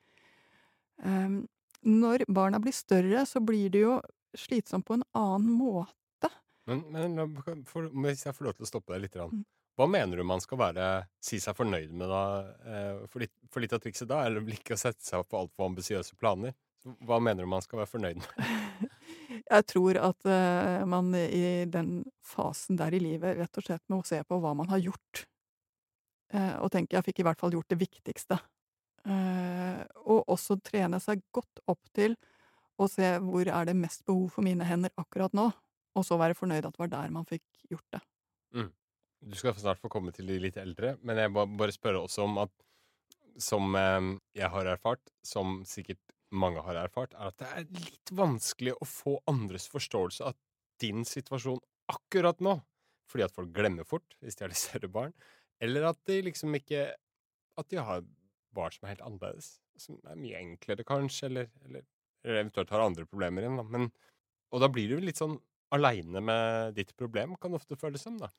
Um, 1.04 1.48
når 1.84 2.24
barna 2.32 2.62
blir 2.64 2.72
større, 2.72 3.26
så 3.28 3.42
blir 3.44 3.70
det 3.74 3.84
jo 3.84 3.98
slitsomt 4.38 4.86
på 4.88 4.94
en 4.98 5.04
annen 5.14 5.52
måte. 5.52 6.30
Men, 6.66 6.86
men 6.92 7.66
for, 7.68 7.90
hvis 7.92 8.26
jeg 8.26 8.36
får 8.36 8.48
lov 8.48 8.56
til 8.56 8.68
å 8.68 8.72
stoppe 8.72 8.96
deg 8.96 9.04
litt 9.04 9.20
mm. 9.20 9.44
Hva 9.80 9.88
mener 9.90 10.20
du 10.20 10.26
man 10.28 10.42
skal 10.44 10.60
være, 10.62 10.88
si 11.24 11.40
seg 11.42 11.58
fornøyd 11.58 11.94
med, 11.98 12.12
da? 12.12 12.24
Eh, 12.70 13.04
for 13.10 13.24
litt, 13.24 13.34
for 13.50 13.64
litt 13.64 13.74
av 13.74 13.82
trikset 13.82 14.10
da 14.12 14.22
er 14.22 14.38
det 14.38 14.60
ikke 14.60 14.78
å 14.78 14.82
sette 14.84 15.02
seg 15.06 15.24
opp 15.24 15.32
på 15.34 15.40
altfor 15.40 15.72
ambisiøse 15.72 16.18
planer. 16.22 16.54
Hva 17.08 17.18
mener 17.24 17.46
du 17.46 17.50
man 17.50 17.64
skal 17.64 17.82
være 17.82 17.94
fornøyd 17.94 18.22
med? 18.22 18.90
Jeg 19.54 19.66
tror 19.72 19.98
at 20.00 20.28
uh, 20.28 20.84
man 20.88 21.14
i 21.16 21.64
den 21.72 22.04
fasen 22.28 22.78
der 22.80 22.94
i 22.96 23.02
livet 23.02 23.40
rett 23.40 23.60
og 23.60 23.66
slett 23.66 23.84
må 23.92 24.02
se 24.08 24.20
på 24.28 24.38
hva 24.44 24.52
man 24.58 24.70
har 24.72 24.82
gjort, 24.84 25.24
Uh, 26.34 26.58
og 26.66 26.72
tenke 26.74 26.98
'jeg 26.98 27.06
fikk 27.06 27.20
i 27.22 27.26
hvert 27.28 27.40
fall 27.40 27.54
gjort 27.54 27.70
det 27.70 27.78
viktigste'. 27.78 28.40
Uh, 29.06 29.84
og 30.10 30.24
også 30.32 30.58
trene 30.64 30.98
seg 31.04 31.22
godt 31.36 31.60
opp 31.70 31.92
til 31.94 32.16
å 32.80 32.88
se 32.90 33.20
hvor 33.22 33.46
er 33.46 33.68
det 33.70 33.76
mest 33.78 34.06
behov 34.08 34.32
for 34.34 34.42
mine 34.42 34.66
hender 34.66 34.90
akkurat 34.98 35.34
nå, 35.38 35.52
og 35.94 36.06
så 36.08 36.18
være 36.18 36.38
fornøyd 36.38 36.66
at 36.66 36.74
det 36.74 36.82
var 36.82 36.90
der 36.90 37.12
man 37.14 37.28
fikk 37.30 37.44
gjort 37.70 37.86
det. 37.94 38.02
Mm. 38.56 38.72
Du 39.24 39.38
skal 39.40 39.56
snart 39.56 39.80
få 39.80 39.92
komme 39.92 40.12
til 40.16 40.28
de 40.28 40.40
litt 40.42 40.58
eldre, 40.60 40.98
men 41.02 41.20
jeg 41.22 41.32
må 41.32 41.46
bare 41.58 41.76
spørre 41.76 42.04
også 42.04 42.26
om 42.28 42.42
at 42.44 42.52
som 43.42 43.76
eh, 43.76 44.10
jeg 44.38 44.50
har 44.54 44.70
erfart, 44.76 45.14
som 45.26 45.62
sikkert 45.68 46.02
mange 46.34 46.62
har 46.66 46.78
erfart, 46.82 47.14
er 47.14 47.30
at 47.30 47.40
det 47.40 47.50
er 47.50 47.70
litt 47.78 48.12
vanskelig 48.14 48.76
å 48.76 48.88
få 48.90 49.16
andres 49.30 49.68
forståelse 49.72 50.28
av 50.30 50.38
din 50.82 51.06
situasjon 51.08 51.62
akkurat 51.94 52.42
nå. 52.44 52.58
Fordi 53.10 53.26
at 53.28 53.36
folk 53.36 53.52
glemmer 53.54 53.86
fort 53.88 54.16
hvis 54.22 54.38
de 54.38 54.46
har 54.46 54.52
litt 54.54 54.62
større 54.62 54.90
barn. 54.92 55.16
Eller 55.64 55.90
at 55.92 56.00
de 56.10 56.22
liksom 56.30 56.56
ikke 56.58 56.92
At 57.62 57.68
de 57.70 57.78
har 57.78 58.02
barn 58.58 58.74
som 58.74 58.88
er 58.88 58.96
helt 58.96 59.04
annerledes. 59.06 59.50
Som 59.78 60.00
er 60.10 60.18
mye 60.18 60.40
enklere, 60.40 60.86
kanskje, 60.86 61.28
eller, 61.30 61.52
eller, 61.68 61.84
eller 62.26 62.40
eventuelt 62.42 62.72
har 62.74 62.82
andre 62.82 63.06
problemer 63.06 63.46
igjen. 63.46 63.60
Da. 63.62 63.66
Men, 63.76 63.92
og 64.50 64.64
da 64.64 64.70
blir 64.74 64.90
det 64.90 64.98
jo 64.98 65.06
litt 65.06 65.22
sånn 65.22 65.36
aleine 65.74 66.22
med 66.22 66.76
ditt 66.78 66.94
problem, 66.98 67.36
kan 67.42 67.54
ofte 67.58 67.78
føles 67.80 68.04
som, 68.06 68.18
da. 68.22 68.30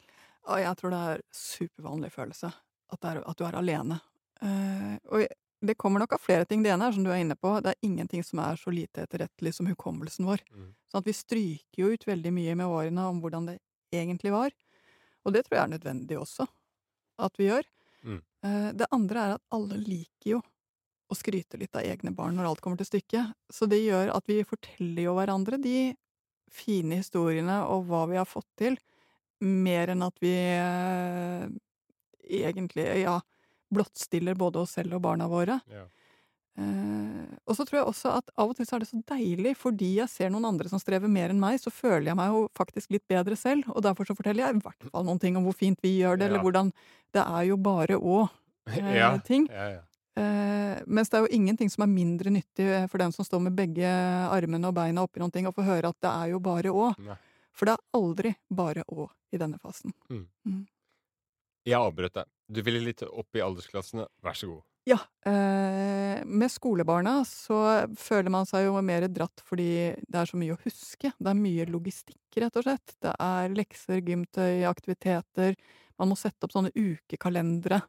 Og 0.45 0.61
jeg 0.61 0.79
tror 0.79 0.93
det 0.93 1.01
er 1.11 1.25
supervanlig 1.35 2.11
følelse 2.15 2.51
at, 2.51 3.07
er, 3.09 3.23
at 3.25 3.39
du 3.39 3.47
er 3.47 3.59
alene. 3.59 3.99
Uh, 4.43 4.97
og 5.09 5.25
det 5.65 5.77
kommer 5.81 6.03
nok 6.03 6.17
av 6.17 6.23
flere 6.23 6.45
ting. 6.49 6.63
Det 6.63 6.73
ene 6.75 6.89
er, 6.89 6.97
som 6.97 7.05
du 7.07 7.11
er 7.13 7.23
inne 7.23 7.37
på, 7.39 7.55
det 7.65 7.73
er 7.73 7.87
ingenting 7.87 8.25
som 8.27 8.43
er 8.45 8.59
så 8.61 8.73
lite 8.75 9.07
etterrettelig 9.07 9.55
som 9.57 9.69
hukommelsen 9.71 10.29
vår. 10.29 10.45
Mm. 10.53 10.73
Sånn 10.91 11.01
at 11.01 11.09
vi 11.09 11.17
stryker 11.17 11.81
jo 11.81 11.93
ut 11.95 12.07
veldig 12.09 12.35
mye 12.37 12.57
med 12.61 12.69
årene 12.69 13.07
om 13.09 13.23
hvordan 13.25 13.49
det 13.49 13.59
egentlig 13.95 14.35
var. 14.35 14.53
Og 15.25 15.33
det 15.33 15.47
tror 15.47 15.59
jeg 15.59 15.65
er 15.65 15.75
nødvendig 15.79 16.19
også 16.21 16.47
at 17.25 17.41
vi 17.41 17.49
gjør. 17.49 17.71
Mm. 18.05 18.21
Uh, 18.45 18.71
det 18.77 18.91
andre 18.93 19.25
er 19.25 19.39
at 19.39 19.57
alle 19.57 19.81
liker 19.81 20.37
jo 20.37 20.43
å 21.09 21.17
skryte 21.17 21.59
litt 21.61 21.77
av 21.77 21.87
egne 21.87 22.13
barn 22.17 22.37
når 22.37 22.51
alt 22.51 22.65
kommer 22.65 22.81
til 22.81 22.89
stykket. 22.89 23.33
Så 23.53 23.69
det 23.71 23.81
gjør 23.81 24.13
at 24.15 24.29
vi 24.29 24.43
forteller 24.49 25.07
jo 25.07 25.17
hverandre 25.17 25.61
de 25.63 25.95
fine 26.53 27.01
historiene 27.01 27.63
og 27.71 27.87
hva 27.89 28.05
vi 28.11 28.19
har 28.21 28.29
fått 28.29 28.49
til, 28.61 28.79
mer 29.45 29.93
enn 29.93 30.05
at 30.07 30.17
vi 30.23 30.33
eh, 30.33 31.47
egentlig, 32.45 32.87
ja, 33.03 33.19
blottstiller 33.75 34.39
både 34.39 34.63
oss 34.63 34.77
selv 34.79 34.97
og 34.99 35.05
barna 35.05 35.29
våre. 35.31 35.59
Ja. 35.73 35.85
Eh, 36.55 37.23
og 37.51 37.57
så 37.59 37.65
tror 37.67 37.81
jeg 37.81 37.89
også 37.91 38.13
at 38.21 38.29
av 38.39 38.53
og 38.53 38.59
til 38.59 38.69
så 38.69 38.77
er 38.77 38.85
det 38.85 38.91
så 38.91 39.01
deilig, 39.11 39.57
fordi 39.59 39.91
jeg 39.99 40.13
ser 40.13 40.31
noen 40.31 40.47
andre 40.53 40.71
som 40.71 40.83
strever 40.83 41.11
mer 41.11 41.35
enn 41.35 41.43
meg, 41.43 41.59
så 41.63 41.73
føler 41.75 42.13
jeg 42.13 42.19
meg 42.21 42.31
jo 42.31 42.45
faktisk 42.57 42.95
litt 42.95 43.07
bedre 43.11 43.39
selv, 43.39 43.67
og 43.75 43.83
derfor 43.87 44.07
så 44.09 44.17
forteller 44.17 44.47
jeg 44.47 44.59
i 44.59 44.63
hvert 44.63 44.87
fall 44.93 45.09
noen 45.09 45.23
ting 45.23 45.39
om 45.41 45.49
hvor 45.49 45.59
fint 45.59 45.81
vi 45.85 45.97
gjør 45.99 46.21
det, 46.21 46.29
ja. 46.29 46.33
eller 46.33 46.47
hvordan 46.47 46.71
Det 47.15 47.25
er 47.25 47.51
jo 47.51 47.61
bare 47.61 47.99
å-ting. 47.99 48.33
Eh, 49.55 49.75
ja. 49.75 49.83
Eh, 50.15 50.83
mens 50.87 51.11
det 51.11 51.19
er 51.19 51.25
jo 51.25 51.35
ingenting 51.35 51.71
som 51.73 51.85
er 51.87 51.91
mindre 51.91 52.31
nyttig 52.31 52.69
for 52.91 53.03
den 53.03 53.15
som 53.15 53.27
står 53.27 53.43
med 53.49 53.57
begge 53.59 53.89
armene 54.31 54.71
og 54.71 54.77
beina 54.77 55.03
oppi 55.07 55.23
noen 55.23 55.33
ting, 55.35 55.49
å 55.49 55.55
få 55.55 55.67
høre 55.67 55.91
at 55.91 55.99
det 56.05 56.13
er 56.13 56.35
jo 56.35 56.43
bare 56.45 56.75
å. 56.75 56.93
For 57.55 57.71
det 57.71 57.77
er 57.77 57.99
aldri 57.99 58.35
bare 58.51 58.87
å 58.91 59.09
i 59.35 59.41
denne 59.41 59.59
fasen. 59.63 59.95
Mm. 60.11 60.27
Mm. 60.47 60.63
Jeg 61.65 61.81
avbrøt 61.81 62.21
deg. 62.21 62.31
Du 62.51 62.61
ville 62.63 62.83
litt 62.83 63.03
opp 63.07 63.37
i 63.39 63.43
aldersklassene. 63.43 64.07
Vær 64.23 64.37
så 64.39 64.51
god. 64.51 64.65
Ja. 64.85 64.99
Eh, 65.25 66.21
med 66.27 66.53
skolebarna 66.53 67.23
så 67.25 67.87
føler 67.97 68.29
man 68.33 68.45
seg 68.49 68.67
jo 68.67 68.77
mer 68.85 69.07
dratt 69.09 69.41
fordi 69.49 69.95
det 69.97 70.21
er 70.21 70.29
så 70.29 70.37
mye 70.41 70.57
å 70.57 70.61
huske. 70.61 71.15
Det 71.17 71.31
er 71.31 71.41
mye 71.41 71.65
logistikk, 71.71 72.21
rett 72.37 72.61
og 72.61 72.67
slett. 72.67 72.97
Det 73.01 73.15
er 73.17 73.57
lekser, 73.57 74.03
gymtøy, 74.05 74.67
aktiviteter. 74.69 75.57
Man 76.01 76.11
må 76.11 76.19
sette 76.21 76.45
opp 76.45 76.53
sånne 76.53 76.75
ukekalendere. 76.77 77.81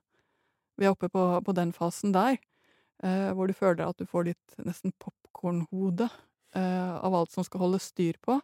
Vi 0.76 0.88
er 0.88 0.96
oppe 0.96 1.10
på, 1.12 1.24
på 1.46 1.56
den 1.56 1.72
fasen 1.76 2.14
der, 2.16 2.40
eh, 3.04 3.32
hvor 3.36 3.48
du 3.48 3.56
føler 3.56 3.86
at 3.88 4.00
du 4.02 4.08
får 4.10 4.30
litt 4.32 4.58
nesten 4.60 4.94
popkornhode 5.00 6.10
eh, 6.56 6.96
av 6.96 7.16
alt 7.16 7.32
som 7.32 7.48
skal 7.48 7.66
holdes 7.66 7.90
styr 7.94 8.20
på. 8.24 8.40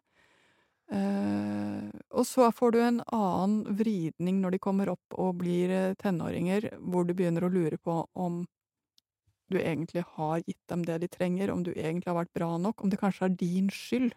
Eh, 0.92 1.88
og 2.12 2.26
så 2.28 2.50
får 2.52 2.74
du 2.76 2.80
en 2.84 3.04
annen 3.16 3.78
vridning 3.80 4.42
når 4.44 4.56
de 4.56 4.64
kommer 4.64 4.92
opp 4.92 5.16
og 5.16 5.38
blir 5.44 5.72
eh, 5.72 5.94
tenåringer, 6.00 6.74
hvor 6.80 7.08
du 7.08 7.14
begynner 7.16 7.48
å 7.48 7.52
lure 7.54 7.80
på 7.80 8.02
om 8.12 8.42
du 9.52 9.60
egentlig 9.60 10.04
har 10.16 10.42
gitt 10.46 10.62
dem 10.72 10.84
det 10.88 11.02
de 11.04 11.12
trenger, 11.12 11.52
om 11.52 11.64
du 11.64 11.72
egentlig 11.74 12.08
har 12.12 12.20
vært 12.22 12.36
bra 12.36 12.56
nok, 12.60 12.84
om 12.84 12.92
det 12.92 13.00
kanskje 13.00 13.28
er 13.28 13.40
din 13.40 13.72
skyld 13.72 14.14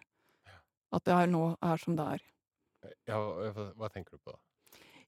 at 0.95 1.03
det 1.07 1.15
er 1.15 1.31
nå 1.31 1.45
er 1.59 1.79
som 1.81 1.95
det 1.97 2.07
er. 2.15 2.25
Ja, 3.09 3.19
hva 3.75 3.89
tenker 3.91 4.15
du 4.15 4.21
på 4.21 4.35
da? 4.35 4.39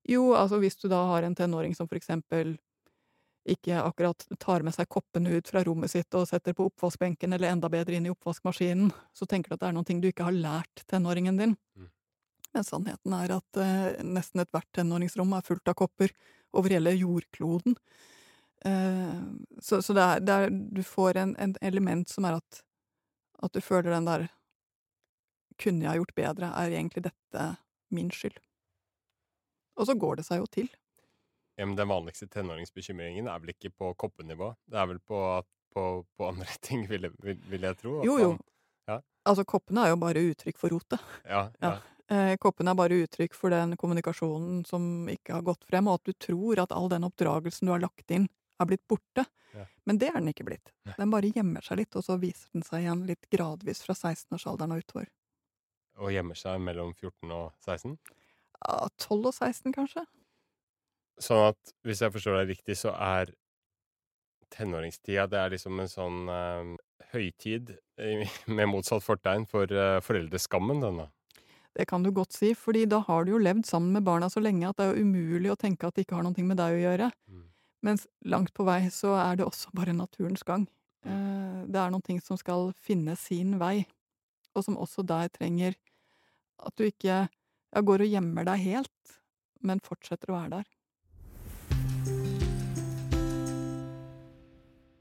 Jo, 0.07 0.31
altså 0.39 0.59
hvis 0.63 0.79
du 0.79 0.87
da 0.91 1.01
har 1.11 1.27
en 1.27 1.35
tenåring 1.35 1.75
som 1.75 1.87
for 1.87 1.99
eksempel 1.99 2.55
ikke 3.47 3.81
akkurat 3.81 4.25
tar 4.41 4.63
med 4.65 4.75
seg 4.75 4.89
koppene 4.91 5.37
ut 5.37 5.49
fra 5.49 5.63
rommet 5.65 5.91
sitt 5.91 6.13
og 6.17 6.27
setter 6.29 6.55
på 6.57 6.67
oppvaskbenken 6.69 7.35
eller 7.35 7.51
enda 7.51 7.69
bedre 7.71 7.97
inn 7.97 8.07
i 8.07 8.11
oppvaskmaskinen, 8.11 8.91
så 9.15 9.27
tenker 9.29 9.49
du 9.49 9.57
at 9.57 9.63
det 9.63 9.69
er 9.69 9.77
noe 9.77 10.01
du 10.01 10.09
ikke 10.09 10.27
har 10.27 10.35
lært 10.35 10.83
tenåringen 10.91 11.39
din. 11.39 11.55
Mm. 11.77 11.89
Men 12.53 12.65
sannheten 12.67 13.13
er 13.13 13.35
at 13.37 13.59
eh, 13.61 14.03
nesten 14.07 14.43
ethvert 14.43 14.69
tenåringsrom 14.75 15.35
er 15.37 15.45
fullt 15.45 15.71
av 15.71 15.77
kopper 15.79 16.13
over 16.57 16.73
hele 16.73 16.95
jordkloden. 16.95 17.77
Eh, 18.65 19.21
så, 19.61 19.81
så 19.85 19.93
det, 19.93 20.05
er, 20.05 20.25
det 20.25 20.37
er, 20.37 20.57
du 20.79 20.81
får 20.83 21.21
en, 21.21 21.35
en, 21.37 21.55
element 21.61 22.09
som 22.09 22.25
er 22.25 22.39
at, 22.39 22.63
at 23.43 23.53
du 23.53 23.61
føler 23.61 23.93
den 23.93 24.09
der 24.09 24.27
Kunne 25.57 25.87
jeg 25.87 25.97
gjort 25.97 26.13
bedre? 26.13 26.47
Er 26.53 26.69
egentlig 26.69 27.01
dette 27.07 27.43
min 27.89 28.11
skyld? 28.13 28.35
Og 29.77 29.87
så 29.89 29.95
går 29.97 30.19
det 30.19 30.25
seg 30.27 30.43
jo 30.43 30.49
til. 30.53 30.67
Ja, 31.57 31.65
men 31.65 31.75
Den 31.75 31.89
vanligste 31.89 32.27
tenåringsbekymringen 32.29 33.27
er 33.27 33.41
vel 33.41 33.55
ikke 33.55 33.71
på 33.73 33.91
koppenivå? 33.97 34.51
Det 34.69 34.77
er 34.77 34.89
vel 34.91 34.99
på, 35.01 35.21
på, 35.73 35.85
på 36.17 36.27
andre 36.29 36.57
ting, 36.67 36.85
vil, 36.89 37.09
vil, 37.23 37.39
vil, 37.49 37.67
jeg 37.69 37.79
tro? 37.81 37.99
Jo, 38.05 38.17
jo. 38.21 38.31
ja? 38.89 38.99
Altså, 39.27 39.45
koppene 39.49 39.87
er 39.87 39.95
jo 39.95 40.01
bare 40.05 40.25
uttrykk 40.31 40.59
for 40.61 40.75
rotet. 40.75 41.13
Ja, 41.33 41.47
ja. 41.63 41.77
Eh, 42.07 42.37
koppene 42.39 42.71
er 42.71 42.77
bare 42.79 43.01
uttrykk 43.03 43.33
for 43.35 43.51
den 43.51 43.73
kommunikasjonen 43.75 44.61
som 44.69 45.09
ikke 45.11 45.33
har 45.35 45.41
gått 45.43 45.65
frem, 45.67 45.89
og 45.91 45.97
at 45.99 46.07
du 46.07 46.13
tror 46.15 46.61
at 46.63 46.71
all 46.71 46.87
den 46.93 47.03
oppdragelsen 47.03 47.67
du 47.67 47.73
har 47.73 47.83
lagt 47.83 48.13
inn, 48.15 48.29
er 48.61 48.69
blitt 48.69 48.85
borte. 48.87 49.25
Men 49.87 49.97
det 49.97 50.09
er 50.11 50.19
den 50.19 50.31
ikke 50.31 50.45
blitt. 50.47 50.73
Den 50.97 51.11
bare 51.11 51.31
gjemmer 51.31 51.63
seg 51.65 51.81
litt, 51.81 51.95
og 51.97 52.03
så 52.05 52.17
viser 52.21 52.51
den 52.55 52.65
seg 52.67 52.83
igjen 52.83 53.05
litt 53.07 53.27
gradvis 53.33 53.81
fra 53.85 53.95
16-årsalderen 53.95 54.75
og 54.75 54.83
utover. 54.83 55.09
Og 55.97 56.13
gjemmer 56.13 56.37
seg 56.37 56.61
mellom 56.61 56.93
14 56.93 57.33
og 57.33 57.45
16? 57.65 57.97
Ja, 58.61 58.89
12 58.99 59.17
og 59.17 59.33
16, 59.33 59.73
kanskje. 59.73 60.03
Sånn 61.21 61.49
at 61.49 61.75
hvis 61.87 62.03
jeg 62.03 62.13
forstår 62.13 62.41
deg 62.41 62.53
riktig, 62.53 62.77
så 62.77 62.93
er 62.93 63.31
tenåringstida 64.53 65.25
det 65.31 65.39
er 65.41 65.53
liksom 65.53 65.81
en 65.81 65.91
sånn 65.91 66.29
uh, 66.29 66.75
høytid 67.13 67.73
med 68.57 68.69
motsatt 68.69 69.03
fortegn 69.05 69.47
for 69.49 69.71
uh, 69.73 69.99
foreldreskammen, 70.05 70.83
denne. 70.83 71.09
Det 71.77 71.85
kan 71.89 72.01
du 72.01 72.09
godt 72.13 72.33
si, 72.33 72.53
fordi 72.57 72.87
da 72.89 73.03
har 73.05 73.25
du 73.25 73.35
jo 73.35 73.41
levd 73.41 73.67
sammen 73.69 73.93
med 73.97 74.05
barna 74.07 74.31
så 74.33 74.41
lenge 74.41 74.69
at 74.69 74.79
det 74.79 74.87
er 74.87 75.01
umulig 75.03 75.51
å 75.53 75.59
tenke 75.59 75.85
at 75.85 75.97
det 75.97 76.07
ikke 76.07 76.17
har 76.17 76.25
noe 76.25 76.45
med 76.47 76.57
deg 76.57 76.77
å 76.77 76.81
gjøre. 76.81 77.09
Mm. 77.29 77.43
Mens 77.85 78.07
langt 78.25 78.53
på 78.57 78.65
vei 78.65 78.79
så 78.93 79.13
er 79.21 79.37
det 79.37 79.45
også 79.45 79.73
bare 79.77 79.93
naturens 79.93 80.45
gang. 80.47 80.65
Uh, 81.05 81.65
det 81.69 81.81
er 81.81 81.93
noen 81.93 82.05
ting 82.05 82.21
som 82.23 82.39
skal 82.39 82.71
finne 82.81 83.17
sin 83.19 83.57
vei, 83.61 83.85
og 84.57 84.65
som 84.65 84.79
også 84.79 85.05
der 85.05 85.29
trenger 85.33 85.77
at 86.65 86.73
du 86.79 86.87
ikke 86.87 87.27
ja, 87.27 87.81
går 87.85 88.05
og 88.05 88.09
gjemmer 88.09 88.47
deg 88.47 88.63
helt, 88.63 89.17
men 89.61 89.83
fortsetter 89.85 90.31
å 90.31 90.39
være 90.39 90.59
der. 90.59 90.73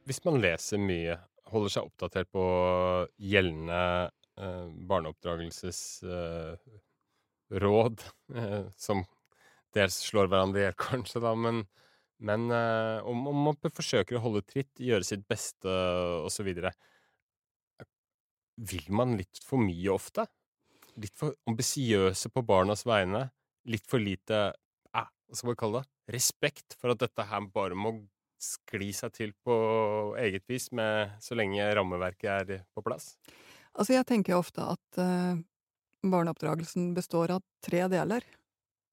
Hvis 0.06 0.20
man 0.22 0.36
leser 0.38 0.78
mye, 0.78 1.16
holder 1.50 1.72
seg 1.72 1.88
oppdatert 1.88 2.28
på 2.34 2.42
gjeldende 3.18 3.78
eh, 4.38 4.66
barneoppdragelsesråd, 4.90 6.60
eh, 7.50 8.44
eh, 8.44 8.68
som 8.78 9.02
dels 9.76 9.98
slår 10.06 10.30
hverandre 10.30 10.62
i 10.62 10.64
hjel, 10.66 10.78
kanskje, 10.86 11.20
da, 11.25 11.32
men, 11.34 11.64
men 12.22 12.46
eh, 12.54 12.98
om, 13.02 13.26
om, 13.32 13.38
man 13.48 13.58
forsøker 13.66 14.18
å 14.18 14.25
holde 14.28 14.42
tritt, 14.46 14.70
gjøre 14.78 15.04
sitt 15.10 15.26
beste 15.28 15.68
osv. 16.26 16.48
Vil 18.70 18.86
man 18.94 19.18
litt 19.18 19.38
for 19.42 19.58
mye 19.60 19.90
ofte? 19.92 20.25
Litt 21.02 21.18
for 21.18 21.34
ambisiøse 21.50 22.30
på 22.32 22.40
barnas 22.46 22.86
vegne? 22.88 23.26
Litt 23.66 23.86
for 23.90 23.98
lite 23.98 24.54
eh, 24.94 25.08
hva 25.26 25.34
skal 25.34 25.50
vi 25.50 25.62
kalle 25.64 25.82
det? 25.82 25.90
Respekt 26.14 26.78
for 26.78 26.94
at 26.94 27.02
dette 27.02 27.26
her 27.26 27.42
bare 27.50 27.75
må 27.75 28.06
skli 28.43 28.93
seg 28.95 29.12
til 29.16 29.35
på 29.45 29.57
eget 30.21 30.45
vis, 30.50 30.71
med, 30.73 31.16
så 31.23 31.37
lenge 31.38 31.66
rammeverket 31.76 32.31
er 32.31 32.64
på 32.75 32.85
plass? 32.85 33.14
Altså, 33.76 33.95
jeg 33.97 34.07
tenker 34.09 34.38
ofte 34.38 34.64
at 34.64 35.00
uh, 35.00 35.37
barneoppdragelsen 36.05 36.93
består 36.97 37.37
av 37.37 37.45
tre 37.64 37.87
deler. 37.93 38.25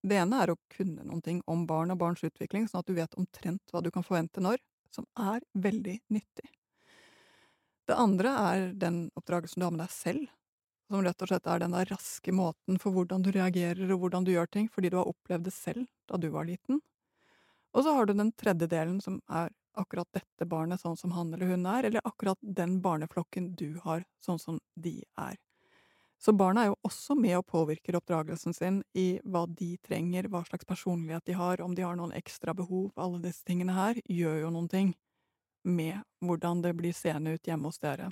Det 0.03 0.19
ene 0.19 0.41
er 0.43 0.51
å 0.51 0.59
kunne 0.71 1.05
noe 1.07 1.37
om 1.47 1.63
barn 1.67 1.93
og 1.93 2.01
barns 2.01 2.23
utvikling, 2.27 2.67
sånn 2.67 2.83
at 2.83 2.89
du 2.89 2.97
vet 2.97 3.19
omtrent 3.19 3.71
hva 3.71 3.83
du 3.83 3.91
kan 3.91 4.03
forvente 4.03 4.43
når, 4.43 4.59
som 4.91 5.07
er 5.19 5.43
veldig 5.55 5.99
nyttig. 6.11 6.49
Det 7.87 7.95
andre 7.99 8.31
er 8.39 8.65
den 8.79 9.05
oppdragelsen 9.19 9.59
du 9.59 9.67
har 9.67 9.75
med 9.75 9.83
deg 9.83 9.93
selv, 9.95 10.27
som 10.91 11.03
rett 11.03 11.23
og 11.23 11.31
slett 11.31 11.47
er 11.49 11.63
den 11.63 11.75
der 11.75 11.89
raske 11.89 12.35
måten 12.35 12.79
for 12.79 12.95
hvordan 12.95 13.23
du 13.23 13.31
reagerer 13.33 13.91
og 13.91 14.03
hvordan 14.03 14.27
du 14.27 14.33
gjør 14.35 14.51
ting, 14.51 14.67
fordi 14.71 14.91
du 14.91 14.99
har 14.99 15.09
opplevd 15.09 15.47
det 15.47 15.55
selv 15.55 15.87
da 16.11 16.19
du 16.19 16.29
var 16.31 16.47
liten. 16.47 16.83
Og 17.73 17.83
så 17.83 17.93
har 17.93 18.05
du 18.05 18.13
den 18.13 18.31
tredje 18.37 18.67
delen, 18.69 18.99
som 19.01 19.19
er 19.29 19.49
akkurat 19.73 20.09
dette 20.13 20.45
barnet 20.45 20.81
sånn 20.81 20.97
som 20.97 21.13
han 21.17 21.33
eller 21.33 21.49
hun 21.49 21.65
er, 21.65 21.87
eller 21.89 22.05
akkurat 22.05 22.37
den 22.41 22.77
barneflokken 22.81 23.53
du 23.57 23.79
har 23.83 24.05
sånn 24.21 24.39
som 24.39 24.59
de 24.75 24.99
er. 25.17 25.39
Så 26.23 26.31
barna 26.31 26.61
er 26.63 26.69
jo 26.69 26.77
også 26.87 27.17
med 27.19 27.35
og 27.35 27.47
påvirker 27.51 27.97
oppdragelsen 27.97 28.53
sin 28.55 28.77
i 28.95 29.17
hva 29.27 29.43
de 29.49 29.73
trenger, 29.83 30.29
hva 30.31 30.43
slags 30.47 30.67
personlighet 30.69 31.25
de 31.27 31.35
har, 31.35 31.61
om 31.61 31.73
de 31.75 31.83
har 31.83 31.97
noen 31.99 32.13
ekstra 32.15 32.53
behov. 32.55 32.93
Alle 32.95 33.19
disse 33.25 33.43
tingene 33.43 33.75
her 33.75 33.99
gjør 34.07 34.45
jo 34.45 34.51
noen 34.53 34.69
ting 34.71 34.93
med 35.67 35.99
hvordan 36.23 36.61
det 36.63 36.75
blir 36.79 36.95
seende 36.95 37.33
ut 37.35 37.49
hjemme 37.49 37.67
hos 37.67 37.81
dere. 37.83 38.07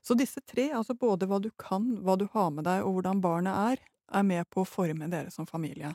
Så 0.00 0.16
disse 0.16 0.40
tre, 0.40 0.70
altså 0.72 0.96
både 0.96 1.28
hva 1.28 1.42
du 1.44 1.50
kan, 1.60 1.98
hva 2.00 2.16
du 2.16 2.24
har 2.32 2.48
med 2.54 2.64
deg 2.64 2.86
og 2.86 2.96
hvordan 2.96 3.20
barnet 3.20 3.58
er, 3.74 3.84
er 4.16 4.24
med 4.24 4.48
på 4.48 4.64
å 4.64 4.68
forme 4.68 5.10
dere 5.12 5.28
som 5.34 5.48
familie. 5.48 5.92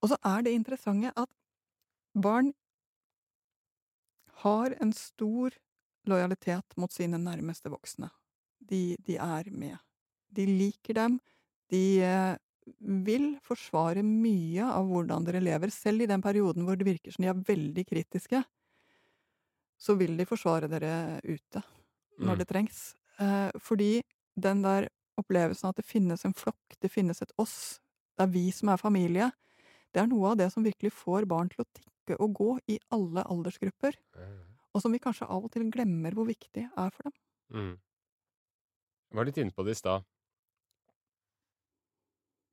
Og 0.00 0.14
så 0.14 0.18
er 0.32 0.46
det 0.46 0.56
interessante 0.56 1.12
at 1.12 1.28
barn 2.14 2.52
har 4.42 4.74
en 4.80 4.92
stor 4.92 5.54
lojalitet 6.08 6.76
mot 6.76 6.92
sine 6.92 7.18
nærmeste 7.20 7.70
voksne. 7.70 8.08
De, 8.58 8.96
de 9.06 9.16
er 9.22 9.50
med. 9.50 9.76
De 10.32 10.46
liker 10.48 10.94
dem. 10.98 11.18
De 11.70 11.82
eh, 12.02 12.36
vil 13.06 13.36
forsvare 13.46 14.02
mye 14.06 14.66
av 14.66 14.88
hvordan 14.90 15.26
dere 15.26 15.42
lever, 15.42 15.70
selv 15.74 16.02
i 16.04 16.10
den 16.10 16.22
perioden 16.22 16.66
hvor 16.66 16.78
det 16.78 16.86
virker 16.88 17.14
som 17.14 17.24
de 17.26 17.30
er 17.30 17.44
veldig 17.48 17.84
kritiske. 17.88 18.42
Så 19.82 19.96
vil 19.98 20.16
de 20.18 20.26
forsvare 20.28 20.70
dere 20.70 21.20
ute 21.26 21.62
når 22.22 22.36
Mm. 22.36 22.38
det 22.38 22.48
trengs. 22.48 22.80
Eh, 23.18 23.50
fordi 23.58 24.02
den 24.38 24.62
der 24.62 24.88
opplevelsen 25.18 25.68
at 25.70 25.76
det 25.76 25.84
finnes 25.88 26.24
en 26.24 26.34
flokk, 26.34 26.76
det 26.80 26.90
finnes 26.92 27.22
et 27.22 27.32
oss, 27.40 27.80
det 28.18 28.26
er 28.26 28.32
vi 28.32 28.50
som 28.52 28.68
er 28.68 28.76
familie, 28.76 29.30
det 29.94 30.02
er 30.02 30.06
noe 30.06 30.30
av 30.30 30.36
det 30.36 30.50
som 30.52 30.62
virkelig 30.64 30.92
får 30.92 31.26
barn 31.26 31.48
til 31.48 31.64
å 31.64 31.68
tikke 31.72 31.91
og 32.18 32.34
gå 32.34 32.50
i 32.74 32.78
alle 32.94 33.24
aldersgrupper, 33.30 33.98
og 34.72 34.82
som 34.82 34.94
vi 34.94 35.00
kanskje 35.02 35.28
av 35.28 35.46
og 35.46 35.52
til 35.52 35.68
glemmer 35.72 36.14
hvor 36.16 36.26
viktig 36.28 36.64
er 36.66 36.94
for 36.94 37.08
dem. 37.08 37.14
Mm. 37.52 37.74
Jeg 39.12 39.18
var 39.18 39.28
litt 39.28 39.38
inne 39.42 39.52
på 39.54 39.64
det 39.66 39.76
i 39.76 39.80
stad. 39.80 40.04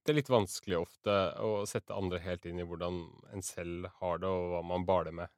Det 0.04 0.14
er 0.14 0.18
litt 0.18 0.32
vanskelig 0.32 0.80
ofte 0.80 1.16
å 1.46 1.52
sette 1.70 1.96
andre 1.96 2.20
helt 2.24 2.48
inn 2.50 2.60
i 2.60 2.66
hvordan 2.68 3.02
en 3.34 3.44
selv 3.46 3.90
har 4.02 4.20
det, 4.20 4.28
og 4.28 4.54
hva 4.54 4.62
man 4.66 4.86
baler 4.88 5.16
med. 5.16 5.32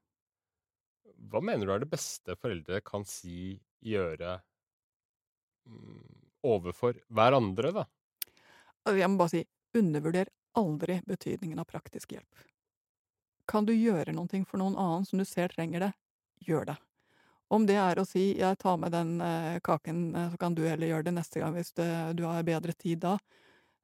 Hva 1.31 1.41
mener 1.43 1.67
du 1.67 1.73
er 1.75 1.83
det 1.83 1.91
beste 1.91 2.37
foreldre 2.39 2.81
kan 2.85 3.05
si, 3.05 3.59
gjøre 3.85 4.37
mm, 5.69 6.05
overfor 6.49 7.01
hverandre, 7.13 7.73
da? 7.81 7.85
Jeg 8.89 9.09
må 9.11 9.21
bare 9.21 9.33
si, 9.35 9.43
undervurder 9.77 10.31
aldri 10.57 10.97
betydningen 11.07 11.61
av 11.61 11.69
praktisk 11.69 12.15
hjelp. 12.15 12.47
Kan 13.51 13.67
du 13.67 13.73
gjøre 13.75 14.13
noe 14.15 14.45
for 14.47 14.61
noen 14.61 14.77
annen 14.79 15.05
som 15.07 15.19
du 15.19 15.25
ser 15.27 15.51
trenger 15.51 15.87
det, 15.87 15.91
gjør 16.47 16.71
det. 16.71 16.77
Om 17.51 17.65
det 17.67 17.75
er 17.75 17.99
å 17.99 18.07
si 18.07 18.31
'jeg 18.39 18.57
tar 18.57 18.77
med 18.79 18.93
den 18.95 19.19
eh, 19.19 19.59
kaken, 19.59 20.15
eh, 20.15 20.29
så 20.31 20.37
kan 20.39 20.55
du 20.55 20.63
heller 20.63 20.87
gjøre 20.87 21.03
det 21.03 21.13
neste 21.17 21.41
gang 21.41 21.53
hvis 21.53 21.73
du 21.75 22.23
har 22.23 22.43
bedre 22.47 22.71
tid 22.71 23.01
da', 23.03 23.19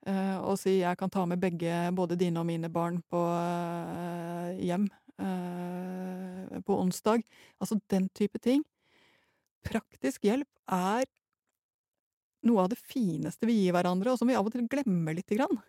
eh, 0.07 0.37
og 0.39 0.57
si 0.57 0.79
'jeg 0.79 0.97
kan 0.97 1.09
ta 1.09 1.25
med 1.25 1.41
begge, 1.41 1.91
både 1.91 2.15
dine 2.15 2.39
og 2.39 2.45
mine 2.45 2.69
barn, 2.71 3.03
på 3.11 3.19
eh, 3.19 4.55
hjem 4.63 4.87
eh, 5.19 6.61
på 6.63 6.79
onsdag', 6.79 7.27
altså 7.59 7.81
den 7.89 8.07
type 8.15 8.39
ting. 8.39 8.63
Praktisk 9.65 10.23
hjelp 10.23 10.47
er 10.71 11.03
noe 12.47 12.63
av 12.63 12.69
det 12.69 12.79
fineste 12.79 13.45
vi 13.45 13.65
gir 13.65 13.73
hverandre, 13.73 14.13
og 14.13 14.17
som 14.17 14.29
vi 14.29 14.35
av 14.35 14.45
og 14.45 14.53
til 14.53 14.67
glemmer 14.71 15.13
lite 15.13 15.35
grann. 15.35 15.59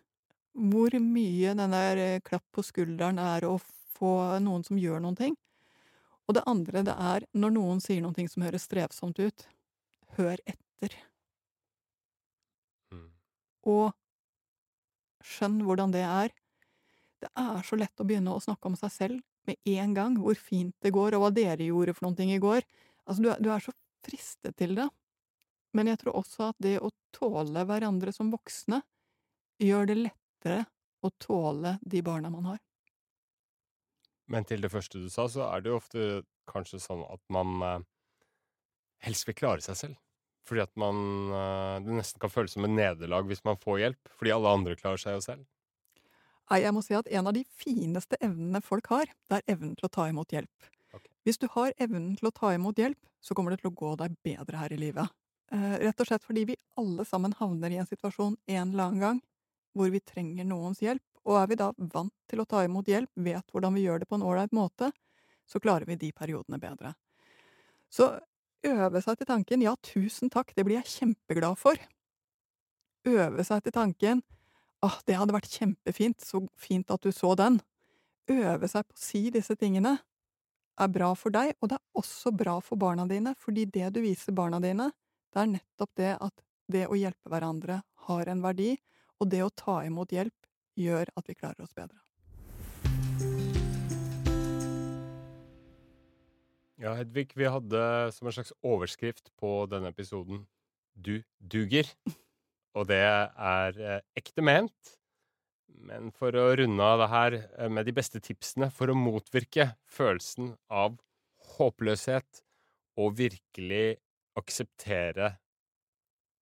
Hvor 0.55 0.95
mye 1.03 1.51
den 1.53 1.75
der 1.75 1.97
eh, 1.97 2.21
klapp 2.23 2.47
på 2.55 2.63
skulderen 2.63 3.19
er 3.19 3.43
å 3.43 3.59
få 3.99 4.13
noen 4.43 4.65
som 4.67 4.79
gjør 4.79 5.01
noen 5.03 5.17
ting. 5.19 5.37
Og 6.29 6.35
det 6.37 6.45
andre, 6.49 6.83
det 6.85 6.95
er 6.95 7.25
når 7.33 7.55
noen 7.55 7.79
sier 7.83 8.01
noen 8.05 8.15
ting 8.17 8.29
som 8.31 8.43
høres 8.45 8.67
strevsomt 8.69 9.19
ut, 9.19 9.47
hør 10.17 10.37
etter, 10.45 10.95
Mm. 12.91 13.09
og 13.69 13.93
skjønn 15.25 15.59
hvordan 15.65 15.91
det 15.93 16.03
er. 16.05 16.31
Det 17.21 17.29
er 17.37 17.65
så 17.67 17.77
lett 17.79 17.99
å 17.99 18.07
begynne 18.07 18.33
å 18.33 18.41
snakke 18.43 18.69
om 18.69 18.77
seg 18.79 18.93
selv 18.93 19.19
med 19.49 19.57
en 19.67 19.93
gang, 19.97 20.15
hvor 20.21 20.37
fint 20.39 20.75
det 20.85 20.93
går, 20.95 21.15
og 21.17 21.25
hva 21.25 21.31
dere 21.35 21.67
gjorde 21.67 21.95
for 21.97 22.07
noen 22.07 22.17
ting 22.19 22.31
i 22.31 22.39
går. 22.41 22.63
Altså, 23.05 23.23
du 23.25 23.29
er, 23.33 23.41
du 23.43 23.49
er 23.51 23.63
så 23.63 23.73
fristet 24.05 24.55
til 24.57 24.75
det. 24.79 24.87
Men 25.75 25.91
jeg 25.91 25.99
tror 26.01 26.17
også 26.21 26.49
at 26.49 26.57
det 26.63 26.77
å 26.81 26.89
tåle 27.13 27.65
hverandre 27.67 28.13
som 28.15 28.31
voksne 28.33 28.81
gjør 29.61 29.89
det 29.91 29.97
lettere 29.99 30.63
å 31.05 31.11
tåle 31.21 31.77
de 31.83 32.01
barna 32.05 32.31
man 32.33 32.53
har. 32.53 32.59
Men 34.29 34.45
til 34.45 34.61
det 34.61 34.71
første 34.71 35.01
du 35.01 35.09
sa, 35.11 35.25
så 35.31 35.47
er 35.49 35.63
det 35.63 35.71
jo 35.71 35.79
ofte 35.79 36.09
kanskje 36.49 36.81
sånn 36.81 37.01
at 37.09 37.21
man 37.33 37.63
eh, 37.65 37.87
helst 39.05 39.27
vil 39.27 39.37
klare 39.37 39.65
seg 39.65 39.77
selv. 39.79 40.01
Fordi 40.47 40.63
at 40.63 40.73
man 40.81 40.97
eh, 41.35 41.75
Det 41.85 41.95
nesten 41.99 42.21
kan 42.21 42.33
føles 42.33 42.55
som 42.55 42.65
et 42.65 42.73
nederlag 42.73 43.29
hvis 43.29 43.45
man 43.45 43.59
får 43.61 43.81
hjelp, 43.83 44.11
fordi 44.17 44.35
alle 44.35 44.57
andre 44.59 44.77
klarer 44.79 45.01
seg 45.01 45.17
jo 45.17 45.23
selv. 45.25 45.47
Nei, 46.49 46.63
jeg 46.63 46.73
må 46.73 46.81
si 46.81 46.95
at 46.97 47.09
en 47.13 47.29
av 47.29 47.35
de 47.35 47.43
fineste 47.53 48.17
evnene 48.25 48.61
folk 48.65 48.89
har, 48.89 49.09
det 49.29 49.39
er 49.39 49.53
evnen 49.53 49.75
til 49.77 49.85
å 49.85 49.93
ta 49.93 50.07
imot 50.09 50.33
hjelp. 50.33 50.69
Okay. 50.89 51.11
Hvis 51.27 51.37
du 51.37 51.45
har 51.53 51.75
evnen 51.77 52.15
til 52.17 52.29
å 52.29 52.33
ta 52.33 52.55
imot 52.55 52.81
hjelp, 52.81 52.97
så 53.21 53.37
kommer 53.37 53.53
det 53.53 53.61
til 53.61 53.69
å 53.69 53.77
gå 53.77 53.91
deg 54.01 54.15
bedre 54.25 54.57
her 54.57 54.73
i 54.73 54.79
livet. 54.81 55.13
Eh, 55.53 55.75
rett 55.85 56.01
og 56.01 56.09
slett 56.09 56.25
fordi 56.25 56.47
vi 56.49 56.57
alle 56.77 57.05
sammen 57.05 57.35
havner 57.37 57.73
i 57.73 57.77
en 57.81 57.89
situasjon 57.89 58.37
en 58.37 58.73
eller 58.73 58.83
annen 58.87 59.03
gang 59.03 59.21
hvor 59.77 59.91
vi 59.93 60.01
trenger 60.01 60.47
noens 60.49 60.81
hjelp, 60.81 61.03
og 61.29 61.37
er 61.37 61.51
vi 61.51 61.59
da 61.59 61.69
vant 61.77 62.15
til 62.29 62.41
å 62.41 62.47
ta 62.49 62.63
imot 62.65 62.89
hjelp, 62.89 63.11
vet 63.15 63.53
hvordan 63.53 63.75
vi 63.77 63.85
gjør 63.85 64.01
det 64.01 64.09
på 64.09 64.17
en 64.17 64.25
ålreit 64.25 64.55
måte, 64.55 64.91
så 65.49 65.61
klarer 65.61 65.85
vi 65.89 65.97
de 66.01 66.09
periodene 66.13 66.59
bedre. 66.61 66.95
Så 67.89 68.11
øve 68.65 69.01
seg 69.01 69.17
til 69.17 69.29
tanken 69.29 69.61
'ja, 69.61 69.75
tusen 69.81 70.29
takk, 70.29 70.53
det 70.55 70.65
blir 70.65 70.81
jeg 70.81 70.93
kjempeglad 70.97 71.57
for'. 71.57 71.85
Øve 73.05 73.43
seg 73.43 73.63
til 73.63 73.71
tanken 73.71 74.21
Ah, 74.79 74.95
det 75.03 75.17
hadde 75.19 75.35
vært 75.35 75.51
kjempefint, 75.51 76.21
så 76.23 76.45
fint 76.55 76.91
at 76.93 77.03
du 77.03 77.11
så 77.11 77.33
den. 77.35 77.59
Øve 78.31 78.67
seg 78.71 78.85
på 78.87 78.95
å 78.95 79.01
si 79.01 79.25
disse 79.33 79.57
tingene 79.59 79.97
er 80.79 80.91
bra 80.93 81.09
for 81.19 81.35
deg, 81.35 81.57
og 81.59 81.71
det 81.71 81.75
er 81.75 81.99
også 81.99 82.31
bra 82.31 82.59
for 82.63 82.79
barna 82.79 83.03
dine, 83.09 83.33
fordi 83.35 83.65
det 83.67 83.89
du 83.95 83.99
viser 84.05 84.35
barna 84.35 84.61
dine, 84.63 84.87
det 85.33 85.41
er 85.41 85.51
nettopp 85.51 85.91
det 85.99 86.13
at 86.15 86.45
det 86.71 86.85
å 86.87 86.95
hjelpe 86.95 87.27
hverandre 87.27 87.81
har 88.07 88.31
en 88.31 88.45
verdi, 88.45 88.77
og 89.19 89.27
det 89.33 89.41
å 89.43 89.51
ta 89.51 89.81
imot 89.83 90.15
hjelp 90.15 90.38
gjør 90.79 91.11
at 91.19 91.27
vi 91.27 91.35
klarer 91.37 91.65
oss 91.65 91.75
bedre. 91.75 91.99
Ja, 96.79 96.93
Hedvig, 96.95 97.33
vi 97.35 97.49
hadde 97.51 97.81
som 98.15 98.29
en 98.29 98.35
slags 98.37 98.53
overskrift 98.63 99.33
på 99.39 99.65
denne 99.67 99.91
episoden 99.91 100.45
'Du 100.95 101.23
duger'. 101.43 101.91
Og 102.77 102.87
det 102.87 103.01
er 103.01 103.79
eh, 103.81 104.01
ekte 104.15 104.41
ment. 104.45 104.95
Men 105.67 106.11
for 106.15 106.35
å 106.35 106.53
runde 106.55 106.83
av 106.83 107.01
det 107.01 107.09
her 107.11 107.35
eh, 107.39 107.69
med 107.71 107.87
de 107.87 107.95
beste 107.95 108.21
tipsene 108.23 108.69
for 108.71 108.91
å 108.91 108.95
motvirke 108.95 109.73
følelsen 109.89 110.53
av 110.69 110.95
håpløshet 111.57 112.43
og 112.99 113.17
virkelig 113.19 113.97
akseptere 114.39 115.33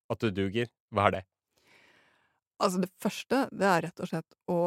at 0.08 0.22
du 0.22 0.30
duger, 0.32 0.70
hva 0.94 1.10
er 1.10 1.18
det? 1.18 1.24
Altså, 2.58 2.82
det 2.82 2.90
første, 3.02 3.46
det 3.54 3.68
er 3.70 3.84
rett 3.88 4.02
og 4.02 4.10
slett 4.10 4.38
å 4.50 4.60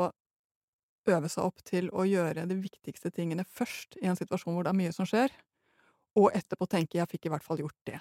øve 1.11 1.31
seg 1.33 1.47
opp 1.47 1.63
til 1.67 1.89
å 1.91 2.05
gjøre 2.07 2.47
de 2.47 2.57
viktigste 2.61 3.11
tingene 3.15 3.47
først 3.49 3.97
i 4.03 4.07
en 4.11 4.19
situasjon 4.19 4.55
hvor 4.55 4.67
det 4.67 4.73
er 4.75 4.79
mye 4.79 4.95
som 4.95 5.09
skjer, 5.09 5.33
og 6.19 6.35
etterpå 6.35 6.67
tenke 6.67 6.99
'jeg 6.99 7.09
fikk 7.11 7.27
i 7.27 7.33
hvert 7.33 7.47
fall 7.47 7.59
gjort 7.63 7.79
det'. 7.87 8.01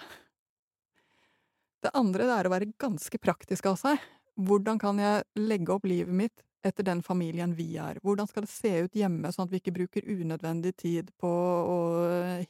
Det 1.82 1.90
andre 1.94 2.26
det 2.28 2.36
er 2.36 2.46
å 2.46 2.52
være 2.52 2.72
ganske 2.78 3.18
praktisk 3.18 3.66
av 3.66 3.76
seg. 3.80 3.98
Hvordan 4.36 4.78
kan 4.78 4.98
jeg 4.98 5.24
legge 5.36 5.72
opp 5.72 5.84
livet 5.84 6.12
mitt 6.12 6.42
etter 6.62 6.84
den 6.84 7.02
familien 7.02 7.54
vi 7.54 7.76
er? 7.80 7.98
Hvordan 8.04 8.28
skal 8.28 8.44
det 8.44 8.52
se 8.52 8.72
ut 8.84 8.96
hjemme, 8.96 9.32
sånn 9.32 9.46
at 9.46 9.52
vi 9.52 9.60
ikke 9.60 9.74
bruker 9.76 10.06
unødvendig 10.08 10.74
tid 10.80 11.12
på 11.20 11.30
å 11.30 11.78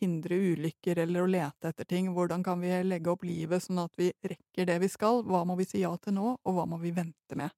hindre 0.00 0.38
ulykker 0.52 1.02
eller 1.04 1.24
å 1.24 1.30
lete 1.30 1.70
etter 1.70 1.88
ting? 1.88 2.10
Hvordan 2.16 2.44
kan 2.46 2.60
vi 2.62 2.72
legge 2.86 3.12
opp 3.12 3.24
livet 3.26 3.64
sånn 3.66 3.82
at 3.84 3.94
vi 4.00 4.10
rekker 4.22 4.68
det 4.70 4.78
vi 4.82 4.90
skal? 4.90 5.22
Hva 5.26 5.44
må 5.46 5.56
vi 5.60 5.68
si 5.68 5.84
ja 5.84 5.92
til 5.98 6.16
nå, 6.18 6.34
og 6.42 6.56
hva 6.56 6.66
må 6.70 6.80
vi 6.82 6.94
vente 6.96 7.38
med? 7.38 7.54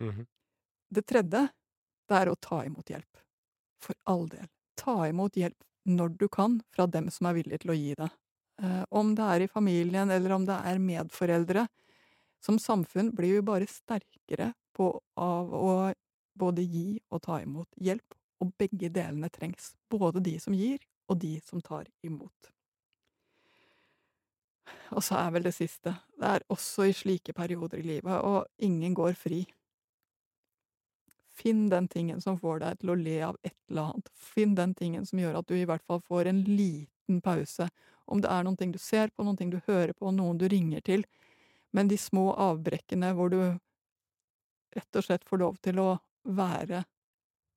Mhm. 0.00 0.26
Det 0.90 1.04
tredje, 1.06 1.48
det 2.08 2.16
er 2.16 2.30
å 2.30 2.36
ta 2.40 2.62
imot 2.64 2.88
hjelp. 2.88 3.24
For 3.82 3.94
all 4.06 4.26
del. 4.28 4.46
Ta 4.76 5.08
imot 5.08 5.36
hjelp 5.36 5.64
når 5.88 6.16
du 6.18 6.28
kan 6.28 6.60
fra 6.74 6.86
dem 6.86 7.10
som 7.10 7.28
er 7.28 7.36
villige 7.36 7.64
til 7.64 7.72
å 7.72 7.76
gi 7.76 7.94
det. 7.98 8.08
Eh, 8.62 8.84
om 8.90 9.14
det 9.14 9.22
er 9.24 9.44
i 9.44 9.50
familien, 9.50 10.10
eller 10.10 10.32
om 10.34 10.44
det 10.48 10.56
er 10.56 10.80
medforeldre. 10.82 11.66
Som 12.40 12.58
samfunn 12.58 13.12
blir 13.14 13.38
vi 13.38 13.42
bare 13.42 13.66
sterkere 13.70 14.52
på 14.78 14.92
av 15.18 15.50
å 15.54 15.72
både 16.38 16.62
gi 16.62 17.00
og 17.10 17.22
ta 17.26 17.40
imot 17.42 17.68
hjelp, 17.82 18.14
og 18.38 18.54
begge 18.60 18.90
delene 18.94 19.30
trengs. 19.34 19.72
Både 19.90 20.22
de 20.22 20.36
som 20.40 20.54
gir, 20.54 20.78
og 21.10 21.18
de 21.18 21.34
som 21.42 21.60
tar 21.64 21.88
imot. 22.06 22.52
Og 24.94 25.04
så 25.04 25.18
er 25.20 25.32
vel 25.34 25.46
det 25.48 25.54
siste. 25.56 25.92
Det 26.16 26.34
er 26.36 26.44
også 26.52 26.88
i 26.88 26.96
slike 26.96 27.34
perioder 27.36 27.80
i 27.80 27.86
livet, 27.86 28.20
og 28.24 28.46
ingen 28.64 28.94
går 28.96 29.16
fri. 29.18 29.42
Finn 31.38 31.68
den 31.70 31.86
tingen 31.88 32.20
som 32.20 32.38
får 32.40 32.62
deg 32.64 32.80
til 32.80 32.92
å 32.92 32.98
le 32.98 33.18
av 33.28 33.36
et 33.46 33.54
eller 33.70 33.92
annet. 33.92 34.08
Finn 34.14 34.56
den 34.58 34.74
tingen 34.78 35.06
som 35.06 35.20
gjør 35.20 35.38
at 35.40 35.50
du 35.50 35.54
i 35.58 35.66
hvert 35.68 35.84
fall 35.86 36.00
får 36.02 36.30
en 36.30 36.42
liten 36.46 37.20
pause. 37.24 37.68
Om 38.08 38.22
det 38.24 38.30
er 38.32 38.44
noen 38.44 38.56
ting 38.58 38.72
du 38.74 38.80
ser 38.82 39.12
på, 39.12 39.22
noen 39.24 39.38
ting 39.38 39.52
du 39.52 39.60
hører 39.68 39.92
på, 39.94 40.10
noen 40.10 40.40
du 40.40 40.48
ringer 40.48 40.82
til. 40.84 41.04
Men 41.70 41.90
de 41.90 41.98
små 42.00 42.32
avbrekkene 42.32 43.12
hvor 43.14 43.30
du 43.30 43.40
rett 44.76 44.98
og 44.98 45.04
slett 45.04 45.26
får 45.26 45.42
lov 45.42 45.60
til 45.64 45.80
å 45.82 45.90
være 46.28 46.82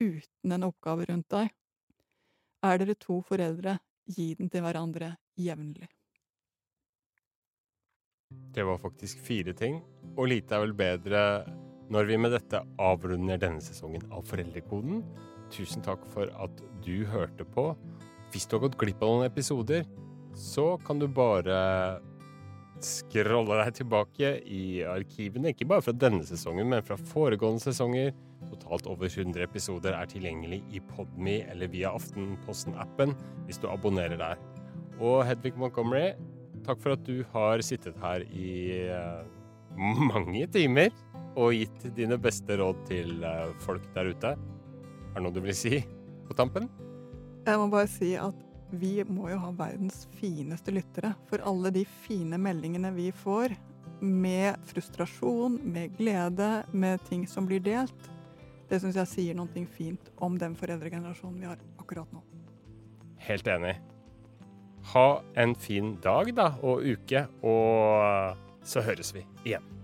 uten 0.02 0.56
en 0.56 0.67
oppgave 0.67 1.08
rundt 1.10 1.30
deg. 1.34 1.50
Er 2.65 2.78
dere 2.78 2.97
to 3.00 3.21
foreldre, 3.26 3.78
gi 4.06 4.34
den 4.38 4.50
til 4.52 4.63
hverandre 4.65 5.15
jevnlig. 5.39 5.89
Det 8.32 8.63
var 8.63 8.80
faktisk 8.80 9.19
fire 9.24 9.54
ting, 9.58 9.82
og 10.15 10.30
lite 10.32 10.56
er 10.56 10.63
vel 10.65 10.76
bedre 10.78 11.21
når 11.91 12.08
vi 12.08 12.17
med 12.24 12.32
dette 12.32 12.62
avrunder 12.80 13.39
denne 13.39 13.63
sesongen 13.63 14.06
av 14.15 14.24
Foreldrekoden. 14.30 15.02
Tusen 15.52 15.84
takk 15.84 16.06
for 16.13 16.32
at 16.39 16.62
du 16.86 17.04
hørte 17.12 17.43
på. 17.43 17.74
Hvis 18.32 18.47
du 18.47 18.56
har 18.56 18.63
gått 18.63 18.78
glipp 18.80 19.04
av 19.04 19.12
noen 19.12 19.28
episoder, 19.28 19.84
så 20.32 20.78
kan 20.86 21.02
du 21.02 21.10
bare 21.12 21.58
scrolle 22.86 23.58
deg 23.62 23.78
tilbake 23.82 24.32
i 24.50 24.82
arkivene, 24.88 25.54
ikke 25.54 25.67
bare 25.70 25.86
fra 25.86 25.94
denne 25.96 26.26
sesongen, 26.28 26.70
men 26.72 26.84
fra 26.86 26.98
foregående 26.98 27.63
sesonger. 27.63 28.12
Totalt 28.52 28.88
over 28.89 29.08
100 29.08 29.44
episoder 29.46 29.96
er 29.96 30.10
tilgjengelig 30.12 30.62
i 30.74 30.82
Podme 30.91 31.39
eller 31.52 31.72
via 31.72 31.94
Aftenposten-appen 31.96 33.13
hvis 33.48 33.62
du 33.62 33.70
abonnerer 33.72 34.20
der. 34.20 34.41
Og 35.02 35.22
Hedvig 35.28 35.54
Montgomery, 35.58 36.12
takk 36.65 36.82
for 36.84 36.98
at 36.98 37.06
du 37.08 37.24
har 37.34 37.63
sittet 37.65 37.98
her 38.02 38.26
i 38.28 38.52
uh, 38.91 39.24
mange 40.12 40.46
timer 40.52 40.91
og 41.39 41.56
gitt 41.56 41.88
dine 41.96 42.17
beste 42.22 42.58
råd 42.60 42.86
til 42.89 43.24
uh, 43.24 43.54
folk 43.63 43.86
der 43.96 44.12
ute. 44.12 44.36
Er 44.36 45.20
det 45.20 45.26
noe 45.26 45.36
du 45.36 45.41
vil 45.44 45.56
si 45.58 45.80
på 46.28 46.38
tampen? 46.38 46.67
Jeg 47.48 47.58
må 47.58 47.72
bare 47.72 47.89
si 47.89 48.13
at 48.20 48.51
vi 48.71 49.03
må 49.07 49.29
jo 49.31 49.39
ha 49.43 49.51
verdens 49.55 50.05
fineste 50.19 50.73
lyttere. 50.73 51.13
For 51.29 51.43
alle 51.47 51.71
de 51.75 51.84
fine 52.05 52.39
meldingene 52.41 52.93
vi 52.95 53.10
får, 53.15 53.55
med 54.01 54.57
frustrasjon, 54.65 55.60
med 55.63 55.97
glede, 55.97 56.63
med 56.73 57.03
ting 57.10 57.27
som 57.29 57.45
blir 57.45 57.62
delt, 57.62 58.10
det 58.71 58.79
syns 58.81 58.97
jeg 58.97 59.12
sier 59.12 59.38
noe 59.38 59.65
fint 59.75 60.12
om 60.23 60.38
den 60.39 60.55
foreldregenerasjonen 60.57 61.41
vi 61.41 61.49
har 61.49 61.60
akkurat 61.81 62.10
nå. 62.15 62.23
Helt 63.21 63.47
enig. 63.51 63.75
Ha 64.93 65.21
en 65.38 65.53
fin 65.53 65.93
dag 66.01 66.31
da, 66.34 66.47
og 66.63 66.81
uke, 66.81 67.27
og 67.45 68.65
så 68.65 68.81
høres 68.81 69.13
vi 69.13 69.25
igjen. 69.43 69.81